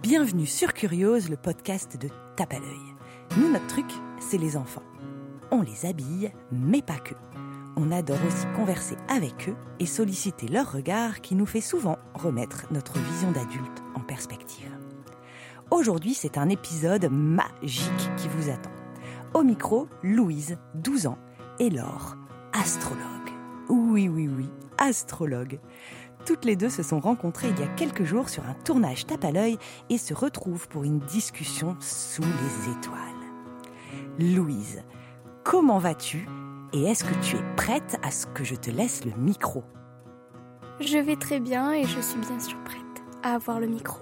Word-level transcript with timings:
Bienvenue 0.00 0.46
sur 0.46 0.72
Curiose, 0.72 1.28
le 1.28 1.36
podcast 1.36 2.00
de 2.00 2.08
Tape 2.34 2.54
à 2.54 2.58
l'œil. 2.58 3.36
Nous, 3.36 3.52
notre 3.52 3.66
truc, 3.66 3.84
c'est 4.20 4.38
les 4.38 4.56
enfants. 4.56 4.82
On 5.50 5.60
les 5.60 5.84
habille, 5.84 6.32
mais 6.50 6.80
pas 6.80 6.98
que. 6.98 7.12
On 7.76 7.92
adore 7.92 8.24
aussi 8.26 8.46
converser 8.56 8.96
avec 9.08 9.50
eux 9.50 9.56
et 9.80 9.84
solliciter 9.84 10.48
leur 10.48 10.72
regard 10.72 11.20
qui 11.20 11.34
nous 11.34 11.44
fait 11.44 11.60
souvent 11.60 11.98
remettre 12.14 12.64
notre 12.70 12.98
vision 12.98 13.32
d'adulte 13.32 13.82
en 13.94 14.00
perspective. 14.00 14.70
Aujourd'hui, 15.70 16.14
c'est 16.14 16.38
un 16.38 16.48
épisode 16.48 17.10
magique 17.10 18.10
qui 18.16 18.28
vous 18.28 18.48
attend. 18.48 18.72
Au 19.34 19.42
micro, 19.42 19.88
Louise, 20.02 20.56
12 20.74 21.06
ans, 21.06 21.18
et 21.58 21.68
Laure, 21.68 22.16
astrologue. 22.54 23.02
Oui, 23.68 24.08
oui, 24.08 24.26
oui, 24.26 24.48
astrologue. 24.78 25.60
Toutes 26.24 26.44
les 26.44 26.54
deux 26.54 26.70
se 26.70 26.84
sont 26.84 27.00
rencontrées 27.00 27.48
il 27.48 27.58
y 27.58 27.64
a 27.64 27.74
quelques 27.74 28.04
jours 28.04 28.28
sur 28.28 28.46
un 28.46 28.54
tournage 28.54 29.06
tape 29.06 29.24
à 29.24 29.32
l'œil 29.32 29.58
et 29.90 29.98
se 29.98 30.14
retrouvent 30.14 30.68
pour 30.68 30.84
une 30.84 31.00
discussion 31.00 31.76
sous 31.80 32.22
les 32.22 32.70
étoiles. 32.70 32.98
Louise, 34.18 34.82
comment 35.42 35.78
vas-tu 35.78 36.28
et 36.72 36.84
est-ce 36.84 37.04
que 37.04 37.14
tu 37.22 37.36
es 37.36 37.56
prête 37.56 37.98
à 38.02 38.10
ce 38.10 38.26
que 38.26 38.44
je 38.44 38.54
te 38.54 38.70
laisse 38.70 39.04
le 39.04 39.12
micro? 39.12 39.64
Je 40.80 40.98
vais 40.98 41.16
très 41.16 41.40
bien 41.40 41.72
et 41.72 41.84
je 41.84 42.00
suis 42.00 42.20
bien 42.20 42.38
sûr 42.38 42.56
prête 42.64 42.80
à 43.22 43.34
avoir 43.34 43.60
le 43.60 43.66
micro. 43.66 43.98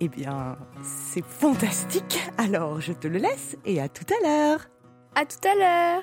Eh 0.00 0.08
bien, 0.08 0.56
c'est 0.82 1.24
fantastique. 1.24 2.20
Alors, 2.38 2.80
je 2.80 2.92
te 2.92 3.06
le 3.06 3.18
laisse 3.18 3.56
et 3.66 3.80
à 3.80 3.88
tout 3.88 4.06
à 4.08 4.26
l'heure. 4.26 4.70
À 5.14 5.26
tout 5.26 5.46
à 5.46 5.54
l'heure. 5.54 6.02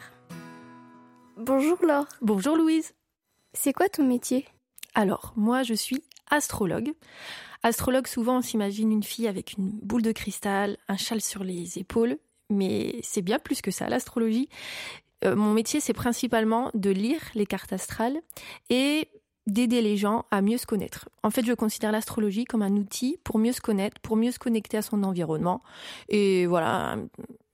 Bonjour 1.37 1.77
Laure. 1.81 2.07
Bonjour 2.21 2.55
Louise. 2.55 2.93
C'est 3.53 3.73
quoi 3.73 3.89
ton 3.89 4.05
métier? 4.05 4.45
Alors, 4.97 5.31
moi 5.35 5.61
je 5.61 5.75
suis 5.75 6.03
astrologue. 6.31 6.91
Astrologue, 7.61 8.07
souvent 8.07 8.39
on 8.39 8.41
s'imagine 8.41 8.91
une 8.91 9.03
fille 9.03 9.27
avec 9.27 9.53
une 9.53 9.69
boule 9.69 10.01
de 10.01 10.11
cristal, 10.11 10.75
un 10.87 10.97
châle 10.97 11.21
sur 11.21 11.43
les 11.43 11.77
épaules, 11.77 12.17
mais 12.49 12.99
c'est 13.03 13.21
bien 13.21 13.37
plus 13.37 13.61
que 13.61 13.69
ça, 13.69 13.87
l'astrologie. 13.89 14.49
Euh, 15.23 15.35
mon 15.35 15.53
métier, 15.53 15.81
c'est 15.81 15.93
principalement 15.93 16.71
de 16.73 16.89
lire 16.89 17.21
les 17.35 17.45
cartes 17.45 17.73
astrales 17.73 18.19
et 18.71 19.07
d'aider 19.45 19.83
les 19.83 19.97
gens 19.97 20.25
à 20.31 20.41
mieux 20.41 20.57
se 20.57 20.65
connaître. 20.65 21.09
En 21.21 21.29
fait, 21.29 21.45
je 21.45 21.53
considère 21.53 21.91
l'astrologie 21.91 22.45
comme 22.45 22.63
un 22.63 22.75
outil 22.75 23.19
pour 23.23 23.37
mieux 23.37 23.53
se 23.53 23.61
connaître, 23.61 23.99
pour 24.01 24.15
mieux 24.15 24.31
se 24.31 24.39
connecter 24.39 24.77
à 24.77 24.81
son 24.81 25.03
environnement. 25.03 25.61
Et 26.09 26.47
voilà, 26.47 26.97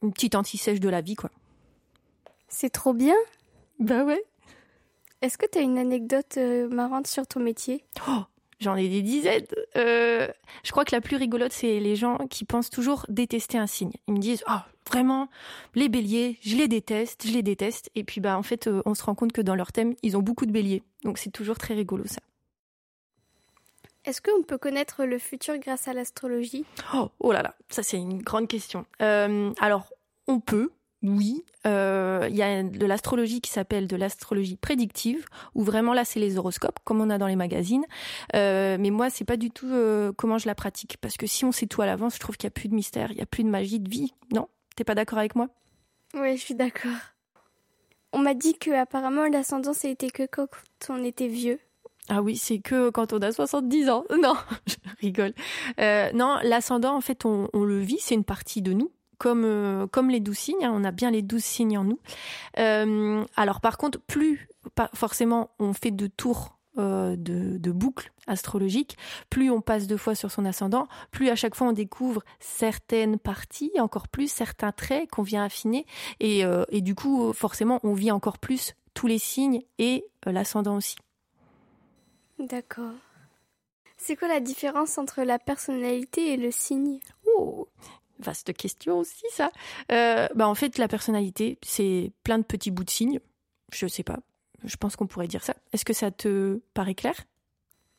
une 0.02 0.14
petite 0.14 0.36
anti-sèche 0.36 0.80
de 0.80 0.90
la 0.90 1.02
vie, 1.02 1.16
quoi. 1.16 1.30
C'est 2.48 2.70
trop 2.70 2.94
bien. 2.94 3.16
Bah 3.80 4.06
ouais. 4.06 4.24
Est-ce 5.24 5.38
que 5.38 5.46
tu 5.50 5.58
as 5.58 5.62
une 5.62 5.78
anecdote 5.78 6.36
euh, 6.36 6.68
marrante 6.68 7.08
sur 7.08 7.26
ton 7.26 7.40
métier? 7.40 7.86
Oh, 8.10 8.24
j'en 8.60 8.76
ai 8.76 8.90
des 8.90 9.02
dizaines. 9.02 9.46
Euh, 9.78 10.28
je 10.66 10.72
crois 10.72 10.84
que 10.84 10.94
la 10.94 11.00
plus 11.00 11.16
rigolote, 11.16 11.54
c'est 11.54 11.80
les 11.80 11.96
gens 11.96 12.18
qui 12.30 12.44
pensent 12.44 12.70
toujours 12.70 13.06
détester 13.08 13.58
un 13.58 13.66
signe. 13.66 13.94
Ils 14.10 14.16
me 14.16 14.20
disent, 14.20 14.44
oh, 14.50 14.60
vraiment, 14.86 15.30
les 15.76 15.88
béliers, 15.88 16.40
je 16.42 16.58
les 16.58 16.68
déteste, 16.68 17.26
je 17.26 17.32
les 17.32 17.42
déteste. 17.42 17.90
Et 17.96 18.04
puis, 18.04 18.20
bah, 18.20 18.38
en 18.38 18.44
fait, 18.44 18.68
euh, 18.68 18.82
on 18.86 18.96
se 18.96 19.04
rend 19.06 19.16
compte 19.16 19.32
que 19.32 19.40
dans 19.40 19.56
leur 19.56 19.72
thème, 19.72 19.96
ils 20.04 20.18
ont 20.18 20.22
beaucoup 20.22 20.46
de 20.46 20.52
béliers. 20.52 20.84
Donc, 21.06 21.18
c'est 21.18 21.32
toujours 21.32 21.58
très 21.58 21.74
rigolo, 21.74 22.04
ça. 22.06 22.20
Est-ce 24.04 24.22
qu'on 24.22 24.44
peut 24.44 24.58
connaître 24.58 25.06
le 25.06 25.20
futur 25.20 25.58
grâce 25.58 25.88
à 25.88 25.94
l'astrologie? 25.94 26.66
Oh, 26.94 27.12
oh 27.22 27.32
là 27.32 27.42
là, 27.42 27.56
ça, 27.70 27.82
c'est 27.82 27.96
une 27.96 28.22
grande 28.22 28.50
question. 28.50 28.86
Euh, 29.02 29.54
alors, 29.62 29.88
on 30.28 30.42
peut, 30.42 30.74
oui, 31.04 31.44
euh, 31.68 32.28
il 32.30 32.36
y 32.36 32.42
a 32.42 32.64
de 32.64 32.86
l'astrologie 32.86 33.42
qui 33.42 33.52
s'appelle 33.52 33.88
de 33.88 33.96
l'astrologie 33.98 34.56
prédictive, 34.56 35.26
où 35.54 35.64
vraiment 35.64 35.94
là 35.94 36.06
c'est 36.06 36.20
les 36.20 36.38
horoscopes, 36.38 36.80
comme 36.86 37.02
on 37.02 37.10
a 37.10 37.18
dans 37.18 37.28
les 37.28 37.36
magazines. 37.36 37.84
Euh, 38.36 38.78
mais 38.80 38.90
moi 38.90 39.10
c'est 39.10 39.26
pas 39.26 39.36
du 39.36 39.52
tout 39.52 39.68
euh, 39.70 40.14
comment 40.16 40.38
je 40.38 40.48
la 40.48 40.56
pratique, 40.56 40.98
parce 41.02 41.18
que 41.18 41.28
si 41.28 41.44
on 41.44 41.52
sait 41.52 41.68
tout 41.68 41.82
à 41.82 41.86
l'avance, 41.86 42.16
je 42.16 42.20
trouve 42.20 42.38
qu'il 42.38 42.46
y 42.46 42.48
a 42.48 42.52
plus 42.52 42.70
de 42.70 42.76
mystère, 42.76 43.12
il 43.12 43.18
y 43.18 43.22
a 43.22 43.26
plus 43.26 43.44
de 43.44 43.50
magie 43.50 43.82
de 43.82 43.90
vie. 43.90 44.14
Non, 44.32 44.48
t'es 44.78 44.86
pas 44.86 44.96
d'accord 44.96 45.20
avec 45.20 45.36
moi? 45.36 45.50
Oui, 46.14 46.38
je 46.38 46.42
suis 46.42 46.56
d'accord. 46.56 46.92
On 48.14 48.20
m'a 48.20 48.34
dit 48.34 48.54
que 48.54 48.72
apparemment 48.72 49.28
l'ascendance 49.28 49.84
était 49.84 50.10
que 50.10 50.26
quand 50.26 50.48
on 50.88 51.04
était 51.04 51.28
vieux. 51.28 51.60
Ah 52.08 52.22
oui, 52.22 52.38
c'est 52.38 52.60
que 52.60 52.90
quand 52.92 53.12
on 53.12 53.20
a 53.22 53.32
70 53.32 53.90
ans. 53.90 54.06
Non, 54.22 54.36
je 54.68 54.76
rigole. 55.02 55.34
Euh, 55.80 56.12
non, 56.14 56.38
l'ascendant, 56.44 56.96
en 56.96 57.02
fait, 57.02 57.26
on, 57.26 57.50
on 57.54 57.64
le 57.64 57.80
vit, 57.80 57.98
c'est 58.00 58.16
une 58.16 58.26
partie 58.26 58.62
de 58.62 58.74
nous 58.74 58.92
comme, 59.18 59.44
euh, 59.46 59.88
comme 59.88 60.10
les 60.10 60.20
douze 60.20 60.38
signes, 60.38 60.66
hein, 60.66 60.72
on 60.74 60.84
a 60.84 60.92
bien 60.92 61.12
les 61.12 61.22
douze 61.22 61.44
signes 61.44 61.78
en 61.78 61.84
nous. 61.84 62.00
Euh, 62.58 63.24
alors 63.36 63.62
par 63.62 63.78
contre, 63.78 64.00
plus 64.00 64.48
pas 64.76 64.90
forcément 64.94 65.52
on 65.60 65.74
fait 65.74 65.92
de 65.92 66.08
tours 66.08 66.58
euh, 66.78 67.16
de, 67.16 67.58
de 67.58 67.72
boucles 67.72 68.12
astrologiques, 68.28 68.98
plus 69.30 69.52
on 69.52 69.62
passe 69.62 69.88
deux 69.88 69.98
fois 69.98 70.16
sur 70.16 70.32
son 70.32 70.46
ascendant, 70.46 70.88
plus 71.12 71.30
à 71.30 71.36
chaque 71.36 71.56
fois 71.56 71.68
on 71.68 71.74
découvre 71.74 72.24
certaines 72.40 73.20
parties, 73.20 73.72
encore 73.80 74.08
plus 74.08 74.32
certains 74.32 74.72
traits 74.72 75.10
qu'on 75.12 75.24
vient 75.24 75.44
affiner, 75.44 75.86
et, 76.20 76.44
et 76.70 76.82
du 76.82 76.96
coup 76.96 77.34
forcément 77.34 77.80
on 77.84 77.94
vit 77.94 78.12
encore 78.12 78.40
plus 78.40 78.74
tous 78.94 79.08
les 79.08 79.20
signes 79.20 79.62
et 79.78 80.06
l'ascendant 80.26 80.78
aussi. 80.78 80.96
D'accord. 82.40 82.94
C'est 83.98 84.16
quoi 84.18 84.28
la 84.28 84.40
différence 84.42 84.98
entre 84.98 85.22
la 85.22 85.40
personnalité 85.40 86.34
et 86.34 86.38
le 86.38 86.52
signe? 86.52 87.00
Oh, 87.26 87.70
vaste 88.20 88.54
question 88.54 89.00
aussi 89.00 89.26
ça. 89.32 89.52
Euh, 89.92 90.28
bah 90.36 90.48
en 90.48 90.56
fait 90.56 90.78
la 90.78 90.88
personnalité 90.88 91.58
c'est 91.64 92.12
plein 92.24 92.38
de 92.38 92.44
petits 92.44 92.72
bouts 92.72 92.84
de 92.84 92.90
signes. 92.90 93.20
Je 93.72 93.88
sais 93.88 94.04
pas. 94.04 94.20
Je 94.64 94.76
pense 94.78 94.96
qu'on 94.96 95.08
pourrait 95.08 95.28
dire 95.28 95.44
ça. 95.44 95.56
Est-ce 95.74 95.86
que 95.86 95.94
ça 95.94 96.12
te 96.12 96.62
paraît 96.74 96.96
clair? 96.96 97.16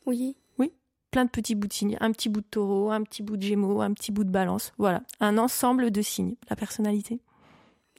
Oui. 0.05 0.35
Oui. 0.57 0.71
Plein 1.11 1.25
de 1.25 1.29
petits 1.29 1.55
bouts 1.55 1.67
de 1.67 1.73
signes. 1.73 1.97
Un 1.99 2.11
petit 2.11 2.29
bout 2.29 2.41
de 2.41 2.47
taureau, 2.49 2.91
un 2.91 3.03
petit 3.03 3.23
bout 3.23 3.37
de 3.37 3.43
gémeaux, 3.43 3.81
un 3.81 3.93
petit 3.93 4.11
bout 4.11 4.23
de 4.23 4.31
balance. 4.31 4.73
Voilà. 4.77 5.01
Un 5.19 5.37
ensemble 5.37 5.91
de 5.91 6.01
signes. 6.01 6.35
La 6.49 6.55
personnalité. 6.55 7.19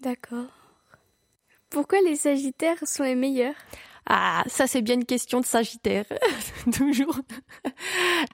D'accord. 0.03 0.47
Pourquoi 1.71 2.01
les 2.03 2.17
sagittaires 2.17 2.79
sont 2.87 3.05
les 3.05 3.15
meilleurs? 3.15 3.55
Ah, 4.09 4.45
ça 4.47 4.69
c'est 4.69 4.83
bien 4.83 4.95
une 4.95 5.05
question 5.05 5.41
de 5.41 5.47
Sagittaire, 5.47 6.05
toujours. 6.73 7.19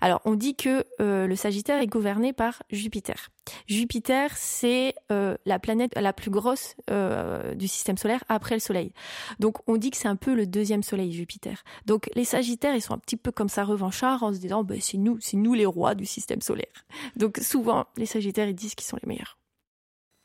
Alors, 0.03 0.21
on 0.27 0.35
dit 0.35 0.55
que 0.55 0.85
euh, 1.01 1.27
le 1.27 1.35
Sagittaire 1.35 1.81
est 1.81 1.87
gouverné 1.87 2.35
par 2.35 2.63
Jupiter. 2.71 3.31
Jupiter, 3.67 4.37
c'est 4.37 4.95
euh, 5.11 5.35
la 5.47 5.59
planète 5.59 5.93
la 5.99 6.13
plus 6.13 6.31
grosse 6.31 6.77
euh, 6.91 7.55
du 7.55 7.69
système 7.69 7.97
solaire 7.97 8.23
après 8.29 8.55
le 8.55 8.61
Soleil. 8.61 8.93
Donc, 9.39 9.57
on 9.67 9.79
dit 9.79 9.91
que 9.91 9.97
c'est 9.97 10.09
un 10.09 10.17
peu 10.17 10.35
le 10.35 10.47
deuxième 10.47 10.83
Soleil, 10.83 11.11
Jupiter. 11.11 11.65
Donc, 11.87 12.11
les 12.15 12.25
Sagittaires, 12.25 12.75
ils 12.75 12.83
sont 12.83 12.95
un 12.95 12.99
petit 12.99 13.17
peu 13.17 13.33
comme 13.33 13.49
ça 13.49 13.65
revanchards 13.65 14.23
en 14.23 14.35
se 14.35 14.39
disant, 14.39 14.65
bah, 14.65 14.75
c'est 14.79 14.99
nous, 14.99 15.19
c'est 15.21 15.39
nous 15.39 15.55
les 15.55 15.67
rois 15.67 15.95
du 15.95 16.05
système 16.05 16.43
solaire. 16.43 16.85
Donc, 17.17 17.39
souvent, 17.39 17.87
les 17.97 18.07
Sagittaires, 18.07 18.49
ils 18.49 18.55
disent 18.55 18.75
qu'ils 18.75 18.87
sont 18.87 18.99
les 19.03 19.09
meilleurs. 19.09 19.39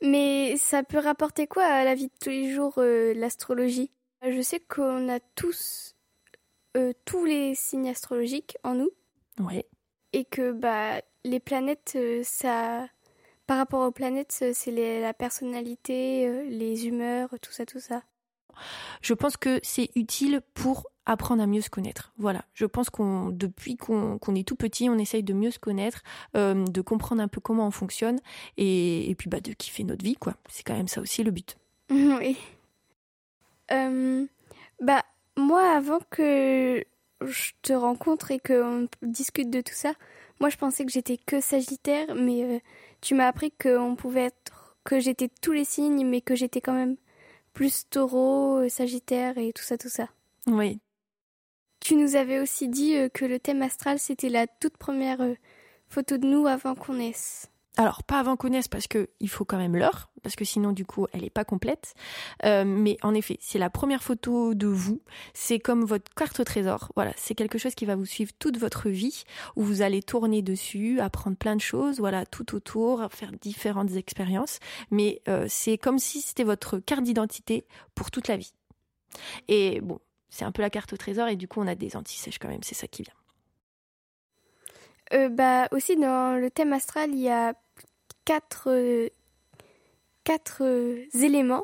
Mais 0.01 0.57
ça 0.57 0.83
peut 0.83 0.99
rapporter 0.99 1.47
quoi 1.47 1.63
à 1.63 1.85
la 1.85 1.95
vie 1.95 2.07
de 2.07 2.13
tous 2.21 2.29
les 2.29 2.53
jours, 2.53 2.73
l'astrologie? 2.77 3.91
Je 4.25 4.41
sais 4.41 4.59
qu'on 4.59 5.09
a 5.09 5.19
tous, 5.35 5.95
euh, 6.75 6.93
tous 7.05 7.25
les 7.25 7.55
signes 7.55 7.89
astrologiques 7.89 8.57
en 8.63 8.75
nous, 8.75 8.89
Ouais. 9.39 9.65
et 10.13 10.25
que 10.25 10.51
bah, 10.51 11.01
les 11.23 11.39
planètes, 11.39 11.93
euh, 11.95 12.21
ça, 12.23 12.87
par 13.45 13.57
rapport 13.57 13.87
aux 13.87 13.91
planètes, 13.91 14.39
euh, 14.41 14.51
c'est 14.53 14.71
la 15.01 15.13
personnalité, 15.13 16.27
euh, 16.27 16.43
les 16.49 16.87
humeurs, 16.87 17.29
tout 17.41 17.51
ça, 17.51 17.65
tout 17.65 17.79
ça. 17.79 18.03
je 19.03 19.13
pense 19.13 19.37
que 19.37 19.59
c'est 19.61 19.91
utile 19.95 20.41
pour 20.55 20.87
apprendre 21.05 21.43
à 21.43 21.47
mieux 21.47 21.61
se 21.61 21.69
connaître. 21.69 22.11
Voilà, 22.17 22.43
je 22.55 22.65
pense 22.65 22.89
qu'on 22.89 23.29
depuis 23.29 23.77
qu'on 23.77 24.17
est 24.35 24.47
tout 24.47 24.55
petit, 24.55 24.89
on 24.89 24.97
essaye 24.97 25.21
de 25.23 25.33
mieux 25.33 25.51
se 25.51 25.59
connaître, 25.59 26.01
euh, 26.35 26.65
de 26.65 26.81
comprendre 26.81 27.21
un 27.21 27.27
peu 27.27 27.39
comment 27.39 27.67
on 27.67 27.71
fonctionne 27.71 28.19
et, 28.57 29.09
et 29.11 29.15
puis 29.15 29.29
bah 29.29 29.39
de 29.41 29.53
kiffer 29.53 29.83
notre 29.83 30.03
vie 30.03 30.15
quoi. 30.15 30.33
C'est 30.49 30.63
quand 30.63 30.75
même 30.75 30.87
ça 30.87 30.99
aussi 31.01 31.23
le 31.23 31.29
but. 31.31 31.55
oui. 31.91 32.35
Euh, 33.71 34.25
bah, 34.81 35.03
moi, 35.35 35.75
avant 35.75 35.99
que 36.09 36.83
je 37.21 37.51
te 37.61 37.73
rencontre 37.73 38.31
et 38.31 38.39
qu'on 38.39 38.87
discute 39.01 39.49
de 39.49 39.61
tout 39.61 39.73
ça, 39.73 39.93
moi, 40.39 40.49
je 40.49 40.57
pensais 40.57 40.85
que 40.85 40.91
j'étais 40.91 41.17
que 41.17 41.41
Sagittaire, 41.41 42.13
mais 42.15 42.43
euh, 42.43 42.59
tu 43.01 43.15
m'as 43.15 43.27
appris 43.27 43.51
qu'on 43.51 43.95
pouvait 43.95 44.25
être, 44.25 44.77
que 44.83 44.99
j'étais 44.99 45.29
tous 45.41 45.51
les 45.51 45.65
signes, 45.65 46.05
mais 46.05 46.21
que 46.21 46.35
j'étais 46.35 46.61
quand 46.61 46.73
même 46.73 46.95
plus 47.53 47.89
Taureau, 47.89 48.59
euh, 48.59 48.69
Sagittaire 48.69 49.37
et 49.37 49.51
tout 49.53 49.63
ça, 49.63 49.77
tout 49.77 49.89
ça. 49.89 50.09
Oui, 50.45 50.79
Tu 51.79 51.95
nous 51.95 52.15
avais 52.15 52.39
aussi 52.39 52.67
dit 52.67 52.95
euh, 52.95 53.09
que 53.09 53.25
le 53.25 53.39
thème 53.39 53.61
astral, 53.61 53.99
c'était 53.99 54.29
la 54.29 54.47
toute 54.47 54.77
première 54.77 55.19
photo 55.89 56.17
de 56.17 56.27
nous 56.27 56.47
avant 56.47 56.75
qu'on 56.75 56.95
naisse. 56.95 57.49
Alors, 57.79 58.03
pas 58.03 58.19
avant 58.19 58.35
qu'on 58.35 58.49
naisse, 58.49 58.67
parce 58.67 58.87
que 58.87 59.09
il 59.19 59.29
faut 59.29 59.45
quand 59.45 59.57
même 59.57 59.75
l'heure, 59.75 60.09
parce 60.23 60.35
que 60.35 60.43
sinon, 60.43 60.71
du 60.71 60.83
coup, 60.83 61.05
elle 61.13 61.23
est 61.23 61.29
pas 61.29 61.45
complète. 61.45 61.93
Euh, 62.43 62.63
mais 62.65 62.97
en 63.03 63.13
effet, 63.13 63.37
c'est 63.39 63.59
la 63.59 63.69
première 63.69 64.01
photo 64.01 64.55
de 64.55 64.65
vous. 64.65 65.01
C'est 65.35 65.59
comme 65.59 65.85
votre 65.85 66.11
carte 66.15 66.39
au 66.39 66.43
trésor. 66.43 66.91
Voilà, 66.95 67.13
c'est 67.17 67.35
quelque 67.35 67.59
chose 67.59 67.75
qui 67.75 67.85
va 67.85 67.95
vous 67.95 68.05
suivre 68.05 68.31
toute 68.39 68.57
votre 68.57 68.89
vie, 68.89 69.23
où 69.55 69.63
vous 69.63 69.83
allez 69.83 70.01
tourner 70.01 70.41
dessus, 70.41 70.99
apprendre 70.99 71.37
plein 71.37 71.55
de 71.55 71.61
choses, 71.61 71.99
voilà, 71.99 72.25
tout 72.25 72.55
autour, 72.55 73.07
faire 73.11 73.31
différentes 73.31 73.91
expériences. 73.91 74.57
Mais 74.89 75.21
euh, 75.27 75.45
c'est 75.47 75.77
comme 75.77 75.99
si 75.99 76.21
c'était 76.21 76.43
votre 76.43 76.79
carte 76.79 77.03
d'identité 77.03 77.67
pour 77.93 78.09
toute 78.09 78.27
la 78.27 78.37
vie. 78.37 78.53
Et 79.47 79.81
bon, 79.81 79.99
c'est 80.29 80.45
un 80.45 80.51
peu 80.51 80.63
la 80.63 80.71
carte 80.71 80.93
au 80.93 80.97
trésor, 80.97 81.27
et 81.27 81.35
du 81.35 81.47
coup, 81.47 81.61
on 81.61 81.67
a 81.67 81.75
des 81.75 81.95
anti-sèches 81.95 82.39
quand 82.39 82.49
même, 82.49 82.63
c'est 82.63 82.75
ça 82.75 82.87
qui 82.87 83.03
vient. 83.03 83.13
Euh, 85.13 85.29
bah, 85.29 85.67
aussi, 85.71 85.95
dans 85.95 86.39
le 86.39 86.49
thème 86.49 86.73
astral, 86.73 87.11
il 87.11 87.19
y 87.19 87.29
a 87.29 87.53
quatre, 88.27 89.09
quatre 90.25 90.63
euh, 90.63 91.05
éléments 91.13 91.63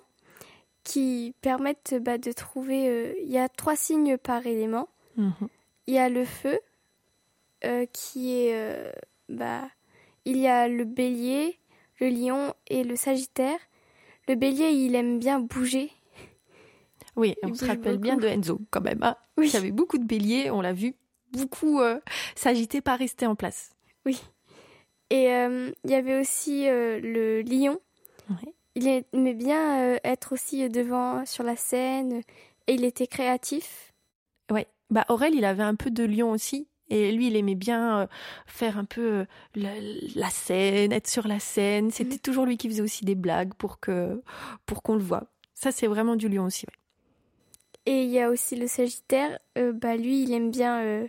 qui 0.86 1.36
permettent 1.42 1.96
bah, 2.02 2.18
de 2.18 2.32
trouver. 2.32 2.88
euh, 2.88 3.14
il 3.22 3.30
y 3.30 3.38
a 3.38 3.50
trois 3.50 3.76
signes 3.76 4.18
par 4.18 4.46
élément. 4.48 4.88
Mhm. 5.18 5.50
Il 5.88 5.94
y 5.94 5.98
a 5.98 6.08
le 6.08 6.24
feu, 6.24 6.58
euh, 7.66 7.86
qui 7.92 8.34
est. 8.34 8.56
euh, 8.56 8.92
bah, 9.28 9.68
il 10.26 10.38
y 10.38 10.48
a 10.48 10.70
le 10.70 10.86
bélier, 10.86 11.60
le 12.00 12.08
lion 12.08 12.54
et 12.68 12.86
le 12.86 12.96
sagittaire. 12.96 13.60
Le 14.30 14.36
bélier, 14.36 14.70
il 14.70 14.96
aime 14.96 15.20
bien 15.20 15.42
bouger. 15.42 15.92
Oui, 17.18 17.36
on 17.44 17.54
se 17.54 17.66
rappelle 17.66 17.98
bien 17.98 18.16
de 18.16 18.28
Enzo 18.28 18.60
quand 18.72 18.80
même. 18.82 19.04
hein. 19.04 19.18
Oui. 19.38 19.50
Il 19.50 19.54
y 19.54 19.58
avait 19.58 19.72
beaucoup 19.72 19.98
de 19.98 20.06
béliers, 20.06 20.50
on 20.50 20.62
l'a 20.62 20.72
vu, 20.74 20.96
beaucoup 21.34 21.82
s'agiter, 22.36 22.80
pas 22.82 22.96
rester 22.96 23.28
en 23.28 23.36
place. 23.36 23.72
Et 25.10 25.32
euh, 25.34 25.72
il 25.84 25.92
y 25.92 25.96
avait 25.96 26.20
aussi 26.20 26.68
euh, 26.68 27.00
le 27.00 27.42
lion. 27.42 27.80
Ouais. 28.30 28.54
Il 28.76 28.88
aimait 28.88 29.34
bien 29.36 29.82
euh, 29.84 29.98
être 30.04 30.34
aussi 30.34 30.68
devant 30.70 31.26
sur 31.26 31.44
la 31.44 31.56
scène 31.56 32.22
et 32.68 32.74
il 32.74 32.84
était 32.84 33.08
créatif. 33.08 33.94
Ouais. 34.52 34.68
Bah 34.90 35.06
Aurel, 35.10 35.36
il 35.36 35.46
avait 35.46 35.64
un 35.64 35.76
peu 35.76 35.92
de 35.92 36.04
lion 36.04 36.32
aussi. 36.32 36.68
Et 36.90 37.12
lui, 37.12 37.28
il 37.28 37.36
aimait 37.36 37.56
bien 37.56 38.08
faire 38.46 38.78
un 38.78 38.86
peu 38.86 39.26
la, 39.56 39.72
la 40.16 40.30
scène, 40.30 40.92
être 40.92 41.08
sur 41.08 41.28
la 41.28 41.40
scène. 41.40 41.90
C'était 41.92 42.18
toujours 42.20 42.46
lui 42.46 42.58
qui 42.58 42.68
faisait 42.70 42.82
aussi 42.82 43.06
des 43.06 43.16
blagues 43.16 43.54
pour 43.56 43.80
que 43.80 44.22
pour 44.66 44.84
qu'on 44.84 44.96
le 44.96 45.02
voit. 45.04 45.24
Ça, 45.54 45.72
c'est 45.72 45.88
vraiment 45.88 46.16
du 46.16 46.28
lion 46.28 46.44
aussi. 46.46 46.66
ouais. 46.68 46.74
Et 47.86 48.04
il 48.04 48.10
y 48.10 48.20
a 48.20 48.30
aussi 48.30 48.56
le 48.56 48.68
Sagittaire. 48.68 49.40
euh, 49.58 49.72
bah 49.74 49.96
lui, 49.96 50.24
il 50.24 50.34
aime 50.34 50.52
bien, 50.52 50.82
euh, 50.84 51.08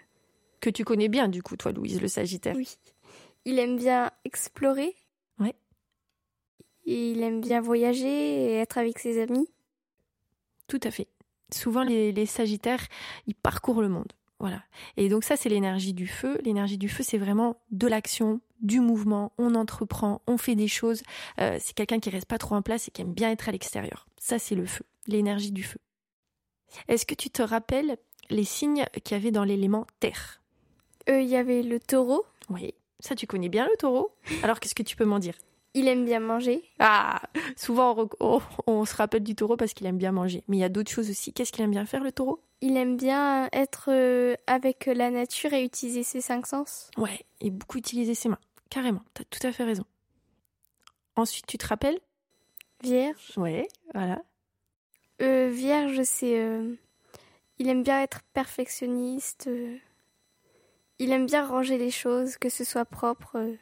Que 0.61 0.71
tu 0.71 0.85
connais 0.85 1.09
bien, 1.09 1.29
du 1.29 1.43
coup, 1.43 1.57
toi, 1.57 1.73
Louise, 1.73 2.01
le 2.01 2.09
Sagittaire. 2.09 2.57
oui, 2.57 2.69
il 3.45 3.59
aime 3.59 3.77
bien 3.77 4.11
explorer. 4.25 4.95
Ouais. 5.39 5.55
Il 6.85 7.23
aime 7.23 7.41
bien 7.41 7.61
voyager 7.61 8.07
et 8.07 8.55
être 8.55 8.79
avec 8.79 8.99
ses 8.99 9.21
amis. 9.23 9.49
Tout 10.67 10.81
à 10.83 10.91
fait. 10.91 11.09
Souvent, 11.53 11.83
les, 11.83 12.13
les 12.13 12.27
Sagittaires, 12.27 12.87
ils 13.27 13.35
parcourent 13.35 13.83
le 13.83 13.89
monde. 13.89 14.13
Voilà. 14.41 14.63
Et 14.97 15.09
donc 15.09 15.25
ça, 15.25 15.37
c'est 15.37 15.49
l'énergie 15.49 15.95
du 15.95 16.07
feu. 16.07 16.39
L'énergie 16.43 16.79
du 16.79 16.89
feu, 16.89 17.03
c'est 17.03 17.19
vraiment 17.19 17.63
de 17.71 17.87
l'action, 17.87 18.41
du 18.61 18.81
mouvement. 18.81 19.33
On 19.39 19.55
entreprend, 19.55 20.23
on 20.27 20.37
fait 20.37 20.57
des 20.57 20.69
choses. 20.69 21.03
Euh, 21.39 21.59
c'est 21.61 21.75
quelqu'un 21.75 22.01
qui 22.01 22.11
reste 22.11 22.27
pas 22.27 22.39
trop 22.39 22.55
en 22.55 22.63
place 22.63 22.89
et 22.89 22.91
qui 22.91 23.03
aime 23.03 23.15
bien 23.15 23.31
être 23.31 23.49
à 23.49 23.53
l'extérieur. 23.53 24.07
Ça, 24.19 24.39
c'est 24.39 24.55
le 24.55 24.67
feu, 24.67 24.85
l'énergie 25.07 25.53
du 25.53 25.63
feu. 25.63 25.79
Est-ce 26.89 27.07
que 27.07 27.15
tu 27.15 27.31
te 27.31 27.43
rappelles 27.43 27.97
les 28.31 28.45
signes 28.45 28.85
qu'il 29.05 29.17
y 29.17 29.21
avait 29.21 29.31
dans 29.31 29.45
l'élément 29.45 29.87
terre? 30.01 30.43
Euh, 31.09 31.21
Il 31.21 31.29
y 31.29 31.37
avait 31.37 31.63
le 31.63 31.79
taureau. 31.79 32.25
Oui. 32.51 32.75
Ça, 33.05 33.15
tu 33.15 33.27
connais 33.27 33.51
bien 33.51 33.67
le 33.67 33.77
taureau? 33.77 34.15
Alors, 34.43 34.61
qu'est-ce 34.61 34.75
que 34.75 34.83
tu 34.83 34.97
peux 34.97 35.05
m'en 35.05 35.19
dire? 35.19 35.35
Il 35.75 35.89
aime 35.89 36.07
bien 36.07 36.21
manger. 36.21 36.65
Ah 36.79 37.21
Souvent, 37.55 37.91
on, 37.91 37.95
rec- 37.95 38.15
on- 38.21 38.41
on 38.67 38.85
se 38.87 38.95
rappelle 38.97 39.23
du 39.23 39.35
taureau 39.35 39.59
parce 39.59 39.75
qu'il 39.75 39.87
aime 39.87 39.99
bien 39.99 40.11
manger. 40.11 40.43
Mais 40.49 40.57
il 40.57 40.61
y 40.61 40.65
a 40.65 40.71
d'autres 40.71 40.91
choses 40.91 41.11
aussi. 41.11 41.35
Qu'est-ce 41.35 41.53
qu'il 41.53 41.63
aime 41.65 41.71
bien 41.73 41.85
faire, 41.85 42.03
le 42.03 42.13
taureau? 42.13 42.41
Il 42.63 42.79
aime 42.79 42.97
bien 42.97 43.51
être 43.53 43.91
euh, 43.93 44.37
avec 44.47 44.87
la 44.87 45.11
nature 45.11 45.53
et 45.53 45.63
utiliser 45.65 46.03
ses 46.03 46.23
cinq 46.23 46.47
sens. 46.47 46.91
Ouais, 46.97 47.27
et 47.43 47.51
beaucoup 47.51 47.77
utiliser 47.77 48.15
ses 48.15 48.31
mains. 48.31 48.39
Carrément, 48.71 49.03
t'as 49.13 49.25
tout 49.25 49.47
à 49.47 49.53
fait 49.53 49.65
raison. 49.65 49.85
Ensuite, 51.17 51.47
tu 51.47 51.59
te 51.59 51.67
rappelles? 51.67 52.01
Vierge. 52.83 53.33
Ouais, 53.37 53.69
voilà. 53.93 54.23
Euh, 55.21 55.51
vierge, 55.51 56.01
c'est. 56.05 56.39
euh, 56.41 56.75
il 57.59 57.69
aime 57.69 57.83
bien 57.83 58.01
être 58.01 58.23
perfectionniste. 58.33 59.49
euh, 59.49 59.77
il 60.99 61.11
aime 61.13 61.27
bien 61.27 61.47
ranger 61.47 61.79
les 61.79 61.91
choses, 61.91 62.37
que 62.37 62.49
ce 62.49 62.65
soit 62.65 62.85
propre. 62.85 63.37
euh. 63.37 63.55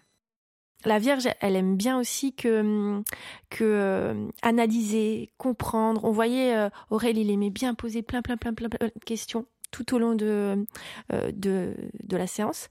La 0.84 0.98
Vierge, 0.98 1.28
elle 1.40 1.54
aime 1.54 1.76
bien 1.76 1.98
aussi 1.98 2.34
que, 2.34 2.60
hum, 2.60 3.04
que 3.50 3.62
euh, 3.62 4.28
analyser, 4.42 5.30
comprendre. 5.38 6.04
On 6.04 6.10
voyait 6.10 6.56
euh, 6.56 6.68
Aurèle, 6.90 7.18
il 7.18 7.30
aimait 7.30 7.50
bien 7.50 7.74
poser 7.74 8.02
plein, 8.02 8.20
plein, 8.20 8.36
plein, 8.36 8.52
plein, 8.52 8.68
plein 8.68 8.88
de 8.88 9.04
questions 9.04 9.46
tout 9.70 9.94
au 9.94 9.98
long 9.98 10.14
de, 10.14 10.66
euh, 11.12 11.30
de, 11.32 11.74
de 12.02 12.16
la 12.16 12.26
séance. 12.26 12.68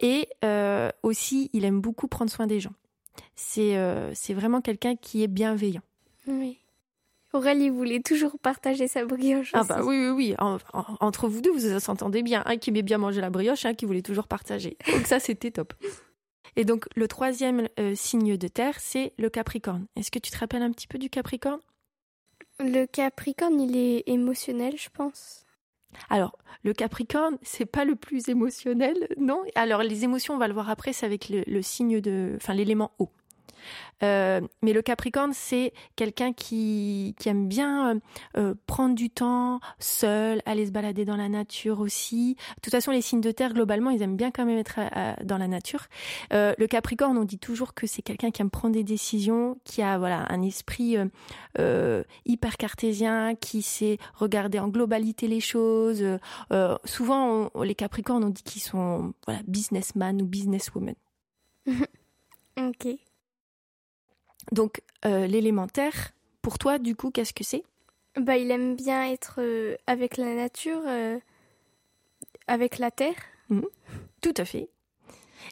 Et 0.00 0.28
aussi, 1.02 1.50
il 1.54 1.64
aime 1.64 1.80
beaucoup 1.80 2.06
prendre 2.08 2.30
soin 2.30 2.46
des 2.46 2.60
gens. 2.60 2.74
C'est 3.34 3.76
c'est 4.14 4.34
vraiment 4.34 4.60
quelqu'un 4.60 4.94
qui 4.94 5.22
est 5.22 5.28
bienveillant. 5.28 5.80
Oui. 6.26 6.58
Aurélie 7.36 7.70
voulait 7.70 8.00
toujours 8.00 8.38
partager 8.38 8.88
sa 8.88 9.04
brioche. 9.04 9.50
Ah 9.54 9.60
aussi. 9.60 9.68
bah 9.68 9.80
oui, 9.84 9.96
oui, 9.98 10.08
oui. 10.10 10.34
En- 10.38 10.58
en- 10.72 10.96
entre 11.00 11.28
vous 11.28 11.40
deux, 11.40 11.50
vous 11.52 11.78
s'entendez 11.80 12.22
bien. 12.22 12.42
Un 12.46 12.56
qui 12.56 12.70
aimait 12.70 12.82
bien 12.82 12.98
manger 12.98 13.20
la 13.20 13.30
brioche, 13.30 13.64
un 13.64 13.74
qui 13.74 13.84
voulait 13.84 14.02
toujours 14.02 14.26
partager. 14.28 14.76
Donc 14.92 15.06
ça, 15.06 15.20
c'était 15.20 15.50
top. 15.50 15.74
Et 16.56 16.64
donc, 16.64 16.86
le 16.96 17.06
troisième 17.08 17.68
euh, 17.78 17.94
signe 17.94 18.36
de 18.36 18.48
terre, 18.48 18.80
c'est 18.80 19.12
le 19.18 19.28
Capricorne. 19.28 19.86
Est-ce 19.96 20.10
que 20.10 20.18
tu 20.18 20.30
te 20.30 20.38
rappelles 20.38 20.62
un 20.62 20.70
petit 20.72 20.86
peu 20.86 20.98
du 20.98 21.10
Capricorne? 21.10 21.60
Le 22.58 22.86
Capricorne, 22.86 23.60
il 23.60 23.76
est 23.76 24.04
émotionnel, 24.06 24.74
je 24.78 24.88
pense. 24.88 25.44
Alors, 26.08 26.36
le 26.62 26.72
Capricorne, 26.72 27.36
c'est 27.42 27.66
pas 27.66 27.84
le 27.84 27.94
plus 27.96 28.28
émotionnel, 28.28 29.08
non? 29.18 29.42
Alors, 29.54 29.82
les 29.82 30.04
émotions, 30.04 30.34
on 30.34 30.38
va 30.38 30.48
le 30.48 30.54
voir 30.54 30.70
après, 30.70 30.92
c'est 30.94 31.04
avec 31.06 31.28
le, 31.28 31.42
le 31.46 31.62
signe 31.62 32.00
de, 32.00 32.32
enfin, 32.36 32.54
l'élément 32.54 32.92
eau. 32.98 33.10
Euh, 34.02 34.40
mais 34.62 34.72
le 34.72 34.82
Capricorne, 34.82 35.32
c'est 35.32 35.72
quelqu'un 35.96 36.32
qui, 36.32 37.14
aime 37.24 37.48
bien 37.48 37.90
euh, 37.90 38.00
euh, 38.36 38.54
prendre 38.66 38.94
du 38.94 39.10
temps 39.10 39.60
seul, 39.78 40.42
aller 40.46 40.66
se 40.66 40.70
balader 40.70 41.04
dans 41.04 41.16
la 41.16 41.28
nature 41.28 41.80
aussi. 41.80 42.36
De 42.56 42.60
toute 42.62 42.72
façon, 42.72 42.90
les 42.90 43.02
signes 43.02 43.20
de 43.20 43.30
terre, 43.30 43.52
globalement, 43.52 43.90
ils 43.90 44.02
aiment 44.02 44.16
bien 44.16 44.30
quand 44.30 44.44
même 44.44 44.58
être 44.58 44.78
dans 45.24 45.38
la 45.38 45.48
nature. 45.48 45.86
Le 46.30 46.66
Capricorne, 46.66 47.16
on 47.18 47.24
dit 47.24 47.38
toujours 47.38 47.74
que 47.74 47.86
c'est 47.86 48.02
quelqu'un 48.02 48.30
qui 48.30 48.42
aime 48.42 48.50
prendre 48.50 48.74
des 48.74 48.84
décisions, 48.84 49.58
qui 49.64 49.82
a 49.82 49.98
voilà 49.98 50.26
un 50.30 50.42
esprit 50.42 50.96
hyper 52.24 52.56
cartésien, 52.56 53.34
qui 53.34 53.62
sait 53.62 53.98
regarder 54.14 54.58
en 54.58 54.68
globalité 54.68 55.28
les 55.28 55.40
choses. 55.40 56.04
Souvent, 56.84 57.50
les 57.62 57.74
Capricornes, 57.74 58.24
on 58.24 58.30
dit 58.30 58.42
qu'ils 58.42 58.62
sont 58.62 59.14
voilà 59.26 59.40
businessman 59.46 60.20
ou 60.22 60.26
businesswoman. 60.26 60.94
Ok. 62.58 62.88
Donc, 64.52 64.80
euh, 65.04 65.26
l'élémentaire, 65.26 66.12
pour 66.42 66.58
toi, 66.58 66.78
du 66.78 66.94
coup, 66.94 67.10
qu'est-ce 67.10 67.32
que 67.32 67.44
c'est? 67.44 67.64
Bah, 68.18 68.36
il 68.36 68.50
aime 68.50 68.76
bien 68.76 69.10
être 69.10 69.36
euh, 69.38 69.76
avec 69.86 70.16
la 70.16 70.34
nature, 70.34 70.82
euh, 70.86 71.18
avec 72.46 72.78
la 72.78 72.90
terre. 72.90 73.16
Tout 74.20 74.34
à 74.36 74.44
fait. 74.44 74.68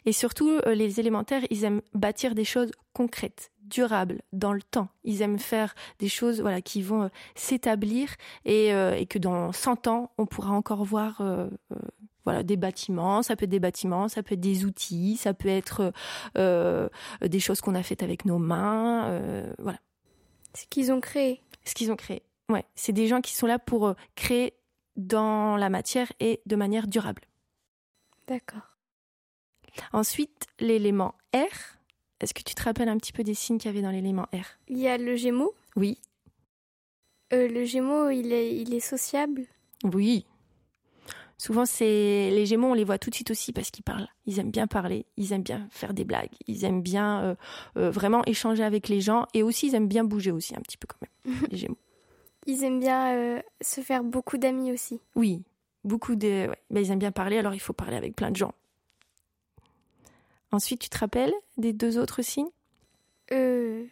Et 0.05 0.11
surtout, 0.11 0.59
les 0.65 0.99
élémentaires, 0.99 1.43
ils 1.49 1.63
aiment 1.63 1.81
bâtir 1.93 2.35
des 2.35 2.43
choses 2.43 2.71
concrètes, 2.93 3.51
durables, 3.61 4.21
dans 4.33 4.51
le 4.51 4.61
temps. 4.61 4.89
Ils 5.03 5.21
aiment 5.21 5.39
faire 5.39 5.73
des 5.99 6.09
choses 6.09 6.41
voilà, 6.41 6.61
qui 6.61 6.81
vont 6.81 7.09
s'établir 7.33 8.13
et, 8.43 8.67
et 8.69 9.05
que 9.05 9.17
dans 9.17 9.53
100 9.53 9.87
ans, 9.87 10.11
on 10.17 10.25
pourra 10.25 10.51
encore 10.51 10.83
voir 10.83 11.21
voilà, 12.25 12.43
des 12.43 12.57
bâtiments. 12.57 13.23
Ça 13.23 13.35
peut 13.35 13.45
être 13.45 13.49
des 13.51 13.59
bâtiments, 13.59 14.07
ça 14.09 14.23
peut 14.23 14.33
être 14.33 14.39
des 14.41 14.65
outils, 14.65 15.15
ça 15.17 15.33
peut 15.33 15.47
être 15.49 15.93
euh, 16.37 16.89
des 17.21 17.39
choses 17.39 17.61
qu'on 17.61 17.75
a 17.75 17.83
faites 17.83 18.03
avec 18.03 18.25
nos 18.25 18.37
mains. 18.39 19.05
euh, 19.09 19.53
voilà, 19.59 19.79
Ce 20.53 20.65
qu'ils 20.67 20.91
ont 20.91 21.01
créé. 21.01 21.41
ce 21.63 21.73
qu'ils 21.73 21.91
ont 21.91 21.95
créé. 21.95 22.21
Ouais, 22.49 22.65
c'est 22.75 22.91
des 22.93 23.07
gens 23.07 23.21
qui 23.21 23.33
sont 23.35 23.47
là 23.47 23.57
pour 23.59 23.87
euh, 23.87 23.93
créer 24.15 24.53
dans 24.97 25.57
la 25.57 25.69
matière 25.69 26.11
et 26.19 26.41
de 26.45 26.55
manière 26.55 26.87
durable. 26.87 27.23
D'accord. 28.27 28.77
Ensuite, 29.93 30.47
l'élément 30.59 31.15
R. 31.33 31.77
Est-ce 32.21 32.33
que 32.33 32.41
tu 32.43 32.55
te 32.55 32.63
rappelles 32.63 32.87
un 32.87 32.97
petit 32.97 33.11
peu 33.11 33.23
des 33.23 33.33
signes 33.33 33.57
qu'il 33.57 33.69
y 33.69 33.73
avait 33.73 33.81
dans 33.81 33.91
l'élément 33.91 34.27
R? 34.33 34.45
Il 34.69 34.77
y 34.77 34.87
a 34.87 34.97
le 34.97 35.15
Gémeaux? 35.17 35.53
Oui. 35.75 35.99
Euh, 37.33 37.47
le 37.49 37.65
Gémeaux, 37.65 38.09
il 38.09 38.31
est, 38.31 38.55
il 38.55 38.73
est 38.73 38.79
sociable? 38.79 39.41
Oui. 39.83 40.25
Souvent, 41.37 41.65
c'est 41.65 42.29
les 42.31 42.45
Gémeaux, 42.45 42.69
on 42.69 42.73
les 42.73 42.85
voit 42.85 42.97
tout 42.97 43.09
de 43.09 43.15
suite 43.15 43.29
aussi 43.31 43.51
parce 43.51 43.69
qu'ils 43.69 43.83
parlent. 43.83 44.07
Ils 44.25 44.39
aiment 44.39 44.51
bien 44.51 44.67
parler, 44.67 45.05
ils 45.17 45.33
aiment 45.33 45.43
bien 45.43 45.67
faire 45.69 45.93
des 45.93 46.05
blagues, 46.05 46.31
ils 46.47 46.63
aiment 46.63 46.81
bien 46.81 47.21
euh, 47.23 47.35
euh, 47.77 47.91
vraiment 47.91 48.23
échanger 48.25 48.63
avec 48.63 48.87
les 48.87 49.01
gens 49.01 49.25
et 49.33 49.43
aussi 49.43 49.67
ils 49.67 49.75
aiment 49.75 49.87
bien 49.89 50.05
bouger 50.05 50.31
aussi 50.31 50.55
un 50.55 50.61
petit 50.61 50.77
peu 50.77 50.87
quand 50.87 50.97
même. 51.01 51.39
les 51.51 51.57
Gémeaux. 51.57 51.77
Ils 52.45 52.63
aiment 52.63 52.79
bien 52.79 53.15
euh, 53.15 53.41
se 53.59 53.81
faire 53.81 54.03
beaucoup 54.03 54.37
d'amis 54.37 54.71
aussi. 54.71 55.01
Oui, 55.15 55.43
beaucoup 55.83 56.15
de. 56.15 56.47
ouais. 56.47 56.57
Ben, 56.69 56.83
ils 56.83 56.91
aiment 56.91 56.99
bien 56.99 57.11
parler, 57.11 57.37
alors 57.37 57.53
il 57.53 57.59
faut 57.59 57.73
parler 57.73 57.97
avec 57.97 58.15
plein 58.15 58.31
de 58.31 58.37
gens. 58.37 58.53
Ensuite, 60.51 60.79
tu 60.79 60.89
te 60.89 60.97
rappelles 60.97 61.33
des 61.57 61.73
deux 61.73 61.97
autres 61.97 62.21
signes? 62.21 62.49
Euh, 63.31 63.83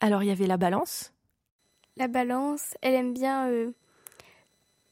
Alors, 0.00 0.22
il 0.22 0.26
y 0.26 0.30
avait 0.30 0.46
la 0.46 0.56
balance. 0.58 1.12
la 1.96 2.08
balance, 2.08 2.74
elle 2.82 2.94
aime 2.94 3.14
bien 3.14 3.48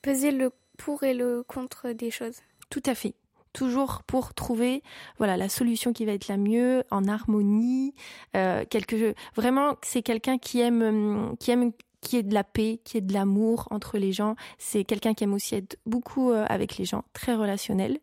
peser 0.05 0.33
le 0.33 0.51
pour 0.77 1.03
et 1.03 1.15
le 1.15 1.43
contre 1.43 1.93
des 1.93 2.11
choses. 2.11 2.37
Tout 2.69 2.83
à 2.85 2.95
fait. 2.95 3.15
Toujours 3.55 4.03
pour 4.07 4.35
trouver 4.35 4.83
voilà 5.17 5.37
la 5.37 5.49
solution 5.49 5.93
qui 5.93 6.05
va 6.05 6.13
être 6.13 6.29
la 6.29 6.37
mieux 6.37 6.85
en 6.91 7.09
harmonie. 7.09 7.95
Euh, 8.37 8.65
quelque 8.69 9.15
vraiment 9.35 9.77
c'est 9.83 10.03
quelqu'un 10.03 10.37
qui 10.37 10.61
aime 10.61 10.83
hum, 10.83 11.37
qui 11.39 11.53
aime 11.53 11.73
qui 12.03 12.19
est 12.19 12.23
de 12.23 12.35
la 12.35 12.45
paix, 12.45 12.81
qui 12.85 12.99
est 12.99 13.01
de 13.01 13.15
l'amour 13.15 13.67
entre 13.71 13.97
les 13.97 14.13
gens. 14.13 14.37
C'est 14.59 14.85
quelqu'un 14.85 15.15
qui 15.15 15.25
aime 15.25 15.33
aussi 15.33 15.55
être 15.55 15.79
beaucoup 15.87 16.33
euh, 16.33 16.45
avec 16.51 16.77
les 16.77 16.85
gens, 16.85 17.05
très 17.15 17.35
relationnel, 17.35 17.99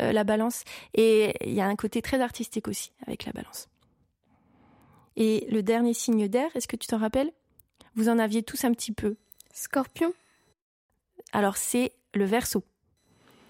euh, 0.00 0.10
la 0.10 0.24
balance. 0.24 0.64
Et 0.94 1.34
il 1.46 1.54
y 1.54 1.60
a 1.60 1.66
un 1.66 1.76
côté 1.76 2.02
très 2.02 2.20
artistique 2.20 2.66
aussi 2.66 2.90
avec 3.06 3.26
la 3.26 3.32
balance. 3.32 3.68
Et 5.14 5.46
le 5.52 5.62
dernier 5.62 5.94
signe 5.94 6.26
d'air, 6.26 6.48
est-ce 6.56 6.66
que 6.66 6.74
tu 6.74 6.88
t'en 6.88 6.98
rappelles? 6.98 7.30
Vous 7.94 8.08
en 8.08 8.18
aviez 8.18 8.42
tous 8.42 8.64
un 8.64 8.72
petit 8.72 8.90
peu. 8.90 9.14
Scorpion 9.52 10.12
Alors 11.34 11.58
c'est 11.58 11.92
le 12.14 12.24
verso. 12.24 12.64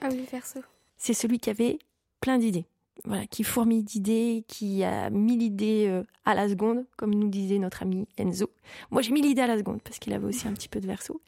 Ah 0.00 0.08
oui, 0.10 0.26
verso. 0.30 0.58
C'est 0.96 1.14
celui 1.14 1.38
qui 1.38 1.50
avait 1.50 1.78
plein 2.20 2.38
d'idées 2.38 2.66
voilà, 3.04 3.26
qui 3.26 3.44
fourmille 3.44 3.82
d'idées, 3.82 4.44
qui 4.48 4.82
a 4.82 5.10
mille 5.10 5.42
idées 5.42 5.86
euh, 5.88 6.04
à 6.24 6.34
la 6.34 6.48
seconde, 6.48 6.86
comme 6.96 7.14
nous 7.14 7.28
disait 7.28 7.58
notre 7.58 7.82
ami 7.82 8.06
Enzo. 8.16 8.50
Moi, 8.90 9.02
j'ai 9.02 9.12
mis 9.12 9.20
l'idée 9.20 9.42
à 9.42 9.46
la 9.46 9.58
seconde 9.58 9.82
parce 9.82 9.98
qu'il 9.98 10.12
avait 10.14 10.26
aussi 10.26 10.48
un 10.48 10.52
petit 10.52 10.68
peu 10.68 10.80
de 10.80 10.86
verso. 10.86 11.20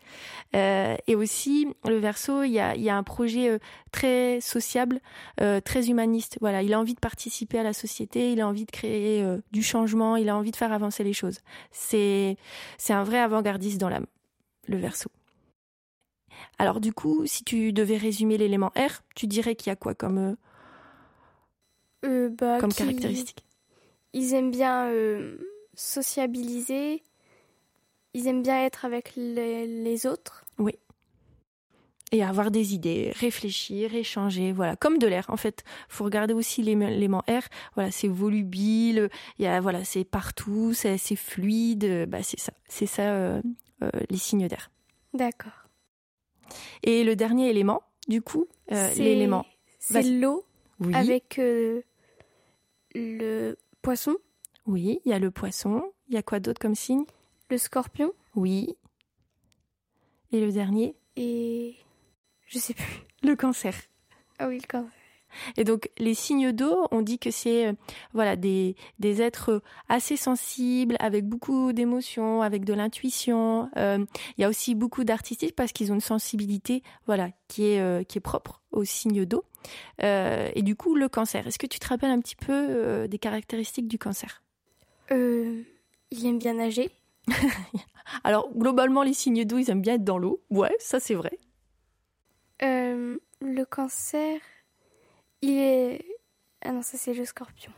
Euh, 0.55 0.97
et 1.07 1.15
aussi, 1.15 1.69
le 1.85 1.99
verso, 1.99 2.45
il 2.45 2.53
y 2.53 2.61
a, 2.61 2.77
y 2.77 2.89
a 2.89 2.97
un 2.97 3.03
projet 3.03 3.51
euh, 3.51 3.59
très 3.93 4.41
sociable, 4.41 5.01
euh, 5.41 5.61
très 5.61 5.91
humaniste. 5.91 6.39
Voilà, 6.41 6.63
il 6.63 6.73
a 6.73 6.81
envie 6.81 6.95
de 6.95 7.01
participer 7.01 7.59
à 7.59 7.63
la 7.63 7.73
société, 7.73 8.33
il 8.33 8.41
a 8.41 8.49
envie 8.49 8.65
de 8.65 8.71
créer 8.71 9.23
euh, 9.23 9.39
du 9.53 9.63
changement, 9.63 10.17
il 10.17 10.29
a 10.29 10.37
envie 10.37 10.53
de 10.53 10.57
faire 10.57 10.73
avancer 10.73 11.05
les 11.05 11.13
choses. 11.13 11.41
C'est, 11.73 12.37
c'est 12.79 12.93
un 12.93 13.05
vrai 13.05 13.19
avant-gardiste 13.19 13.79
dans 13.79 13.89
l'âme, 13.89 14.07
le 14.67 14.79
verso. 14.79 15.11
Alors 16.59 16.81
du 16.81 16.93
coup, 16.93 17.27
si 17.27 17.45
tu 17.45 17.73
devais 17.73 17.97
résumer 17.97 18.39
l'élément 18.39 18.73
R, 18.77 19.03
tu 19.15 19.27
dirais 19.27 19.55
qu'il 19.57 19.69
y 19.69 19.73
a 19.73 19.77
quoi 19.77 19.95
comme 19.95 20.37
Euh, 22.05 22.29
bah, 22.31 22.59
comme 22.61 22.73
caractéristique? 22.73 23.45
Ils 24.13 24.35
aiment 24.35 24.51
bien 24.51 24.87
euh, 24.87 25.39
sociabiliser. 25.75 27.03
Ils 28.15 28.29
aiment 28.29 28.43
bien 28.43 28.65
être 28.65 28.85
avec 28.85 29.13
les, 29.17 29.67
les 29.67 30.07
autres. 30.07 30.45
Et 32.13 32.23
avoir 32.23 32.53
des 32.53 32.73
idées, 32.73 33.13
réfléchir, 33.17 33.93
échanger, 33.97 34.53
voilà, 34.53 34.77
comme 34.77 34.97
de 34.97 35.09
l'air. 35.09 35.27
En 35.29 35.37
fait, 35.37 35.65
faut 35.89 36.05
regarder 36.05 36.35
aussi 36.35 36.63
l'ém- 36.63 36.89
l'élément 36.89 37.25
R. 37.29 37.43
Voilà, 37.75 37.91
c'est 37.91 38.07
volubile, 38.07 39.11
il 39.39 39.45
y 39.45 39.49
a, 39.49 39.61
voilà, 39.61 39.85
c'est 39.85 40.05
partout, 40.05 40.73
c'est 40.73 40.97
fluide. 41.17 42.07
Bah, 42.09 42.23
c'est 42.23 42.39
ça, 42.39 42.53
c'est 42.69 42.87
ça 42.87 43.13
euh, 43.13 43.43
euh, 43.83 43.91
les 44.09 44.19
signes 44.19 44.47
d'air. 44.47 44.71
D'accord. 45.15 45.66
Et 46.83 47.05
le 47.05 47.17
dernier 47.17 47.49
élément, 47.51 47.83
du 48.09 48.23
coup, 48.23 48.47
euh, 48.73 48.91
C'est- 48.93 49.03
l'élément. 49.03 49.47
C'est 49.79 50.03
l'eau 50.03 50.45
Oui, 50.81 50.95
avec 50.95 51.39
euh, 51.39 51.81
le 52.95 53.57
poisson, 53.83 54.17
oui, 54.67 55.01
il 55.05 55.11
y 55.11 55.15
a 55.15 55.19
le 55.19 55.31
poisson. 55.31 55.83
Il 56.09 56.15
y 56.15 56.19
a 56.19 56.23
quoi 56.23 56.41
d'autre 56.41 56.61
comme 56.61 56.75
signe? 56.75 57.05
Le 57.51 57.59
scorpion 57.59 58.13
Oui. 58.35 58.77
Et 60.33 60.41
le 60.41 60.51
dernier, 60.53 60.97
et 61.17 61.77
je 62.47 62.59
sais 62.59 62.75
plus. 62.75 63.03
le 63.23 63.37
cancer. 63.37 63.75
Ah 64.39 64.49
oui, 64.49 64.59
le 64.61 64.67
cancer. 64.67 64.91
Et 65.57 65.65
donc 65.65 65.91
les 65.99 66.15
signes 66.15 66.53
d'eau, 66.53 66.87
on 66.91 67.03
dit 67.03 67.19
que 67.19 67.31
c'est 67.31 67.67
euh, 67.67 67.73
voilà 68.15 68.37
des, 68.37 68.77
des 68.99 69.23
êtres 69.23 69.63
assez 69.89 70.17
sensibles, 70.17 70.97
avec 71.01 71.27
beaucoup 71.27 71.73
d'émotions, 71.73 72.43
avec 72.43 72.65
de 72.65 72.75
l'intuition. 72.75 73.71
Euh, 73.77 74.05
Il 74.37 74.43
y 74.43 74.45
a 74.45 74.49
aussi 74.49 74.75
beaucoup 74.75 75.05
d'artistique 75.05 75.55
parce 75.55 75.73
qu'ils 75.73 75.93
ont 75.93 75.97
une 75.97 76.01
sensibilité 76.01 76.83
voilà 77.07 77.31
qui 77.49 77.67
est 77.67 77.81
euh, 77.81 78.03
qui 78.03 78.19
est 78.19 78.21
propre 78.21 78.63
aux 78.73 78.85
signes 78.85 79.25
d'eau. 79.25 79.45
Et 80.01 80.63
du 80.63 80.77
coup 80.77 80.95
le 80.95 81.09
cancer. 81.09 81.47
Est-ce 81.47 81.59
que 81.59 81.67
tu 81.67 81.79
te 81.81 81.89
rappelles 81.89 82.11
un 82.11 82.21
petit 82.21 82.37
peu 82.37 83.09
des 83.09 83.19
caractéristiques 83.19 83.89
du 83.89 83.99
cancer? 83.99 84.43
Il 85.11 85.65
aime 86.25 86.39
bien 86.39 86.55
nager. 86.55 86.91
Alors 88.25 88.49
globalement 88.55 89.03
les 89.03 89.15
signes 89.15 89.45
d'eau 89.45 89.59
ils 89.59 89.71
aiment 89.71 89.81
bien 89.81 89.95
être 89.95 90.05
dans 90.05 90.19
l'eau. 90.19 90.41
Ouais, 90.51 90.75
ça 90.79 91.01
c'est 91.01 91.15
vrai. 91.15 91.39
Le 93.41 93.65
cancer, 93.65 94.41
il 95.47 95.59
est. 95.59 96.05
Ah 96.63 96.73
non, 96.73 96.83
ça 96.83 96.97
c'est 96.97 97.15
le 97.15 97.25
scorpion. 97.25 97.73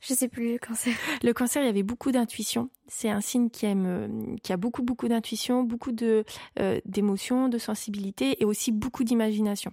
Je 0.00 0.14
sais 0.14 0.28
plus 0.28 0.52
le 0.52 0.58
cancer. 0.58 0.94
Le 1.22 1.34
cancer, 1.34 1.62
il 1.62 1.66
y 1.66 1.68
avait 1.68 1.82
beaucoup 1.82 2.10
d'intuition. 2.10 2.70
C'est 2.86 3.10
un 3.10 3.20
signe 3.20 3.50
qui 3.50 3.66
aime, 3.66 3.86
euh, 3.86 4.36
qui 4.42 4.52
a 4.52 4.56
beaucoup 4.56 4.82
beaucoup 4.82 5.08
d'intuition, 5.08 5.62
beaucoup 5.62 5.92
de 5.92 6.24
euh, 6.58 6.80
d'émotions, 6.86 7.50
de 7.50 7.58
sensibilité 7.58 8.40
et 8.40 8.46
aussi 8.46 8.72
beaucoup 8.72 9.04
d'imagination. 9.04 9.72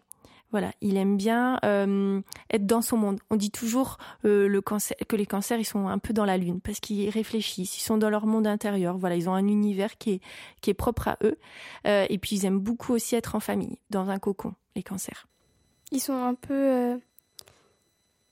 Voilà, 0.51 0.71
il 0.79 0.95
aime 0.95 1.17
bien 1.17 1.59
euh, 1.65 2.21
être 2.49 2.65
dans 2.65 2.81
son 2.81 2.95
monde. 2.95 3.19
On 3.29 3.35
dit 3.35 3.51
toujours 3.51 3.97
euh, 4.23 4.47
le 4.47 4.61
cancer, 4.61 4.95
que 5.07 5.17
les 5.17 5.25
cancers, 5.25 5.59
ils 5.59 5.65
sont 5.65 5.87
un 5.87 5.97
peu 5.97 6.13
dans 6.13 6.23
la 6.23 6.37
lune 6.37 6.61
parce 6.61 6.79
qu'ils 6.79 7.09
réfléchissent, 7.09 7.77
ils 7.77 7.83
sont 7.83 7.97
dans 7.97 8.09
leur 8.09 8.25
monde 8.25 8.47
intérieur. 8.47 8.97
Voilà, 8.97 9.17
ils 9.17 9.29
ont 9.29 9.33
un 9.33 9.47
univers 9.47 9.97
qui 9.97 10.11
est 10.11 10.21
qui 10.61 10.69
est 10.69 10.73
propre 10.73 11.09
à 11.09 11.17
eux. 11.23 11.37
Euh, 11.85 12.05
et 12.09 12.17
puis 12.17 12.37
ils 12.37 12.45
aiment 12.45 12.59
beaucoup 12.59 12.93
aussi 12.93 13.15
être 13.15 13.35
en 13.35 13.41
famille, 13.41 13.77
dans 13.89 14.09
un 14.09 14.19
cocon. 14.19 14.53
Les 14.75 14.83
cancers. 14.83 15.27
Ils 15.91 15.99
sont 15.99 16.13
un 16.13 16.33
peu. 16.33 16.99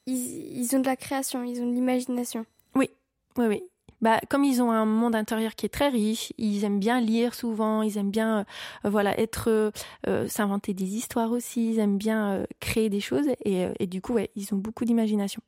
Ils, 0.05 0.57
ils 0.57 0.75
ont 0.75 0.79
de 0.79 0.85
la 0.85 0.95
création, 0.95 1.43
ils 1.43 1.61
ont 1.61 1.67
de 1.67 1.73
l'imagination. 1.73 2.45
Oui, 2.75 2.89
oui. 3.37 3.63
Bah, 4.01 4.19
comme 4.29 4.43
ils 4.43 4.61
ont 4.61 4.71
un 4.71 4.85
monde 4.85 5.15
intérieur 5.15 5.55
qui 5.55 5.65
est 5.65 5.69
très 5.69 5.89
riche, 5.89 6.33
ils 6.37 6.63
aiment 6.63 6.79
bien 6.79 6.99
lire 6.99 7.33
souvent, 7.33 7.81
ils 7.81 7.97
aiment 7.97 8.11
bien 8.11 8.39
euh, 8.39 8.89
voilà 8.89 9.19
être 9.19 9.49
euh, 9.49 9.71
euh, 10.07 10.27
s'inventer 10.27 10.73
des 10.73 10.95
histoires 10.95 11.31
aussi, 11.31 11.71
ils 11.71 11.79
aiment 11.79 11.97
bien 11.97 12.33
euh, 12.33 12.45
créer 12.59 12.89
des 12.89 12.99
choses 12.99 13.27
et, 13.43 13.67
et 13.79 13.87
du 13.87 14.01
coup 14.01 14.13
ouais, 14.13 14.29
ils 14.35 14.53
ont 14.53 14.57
beaucoup 14.57 14.85
d'imagination. 14.85 15.41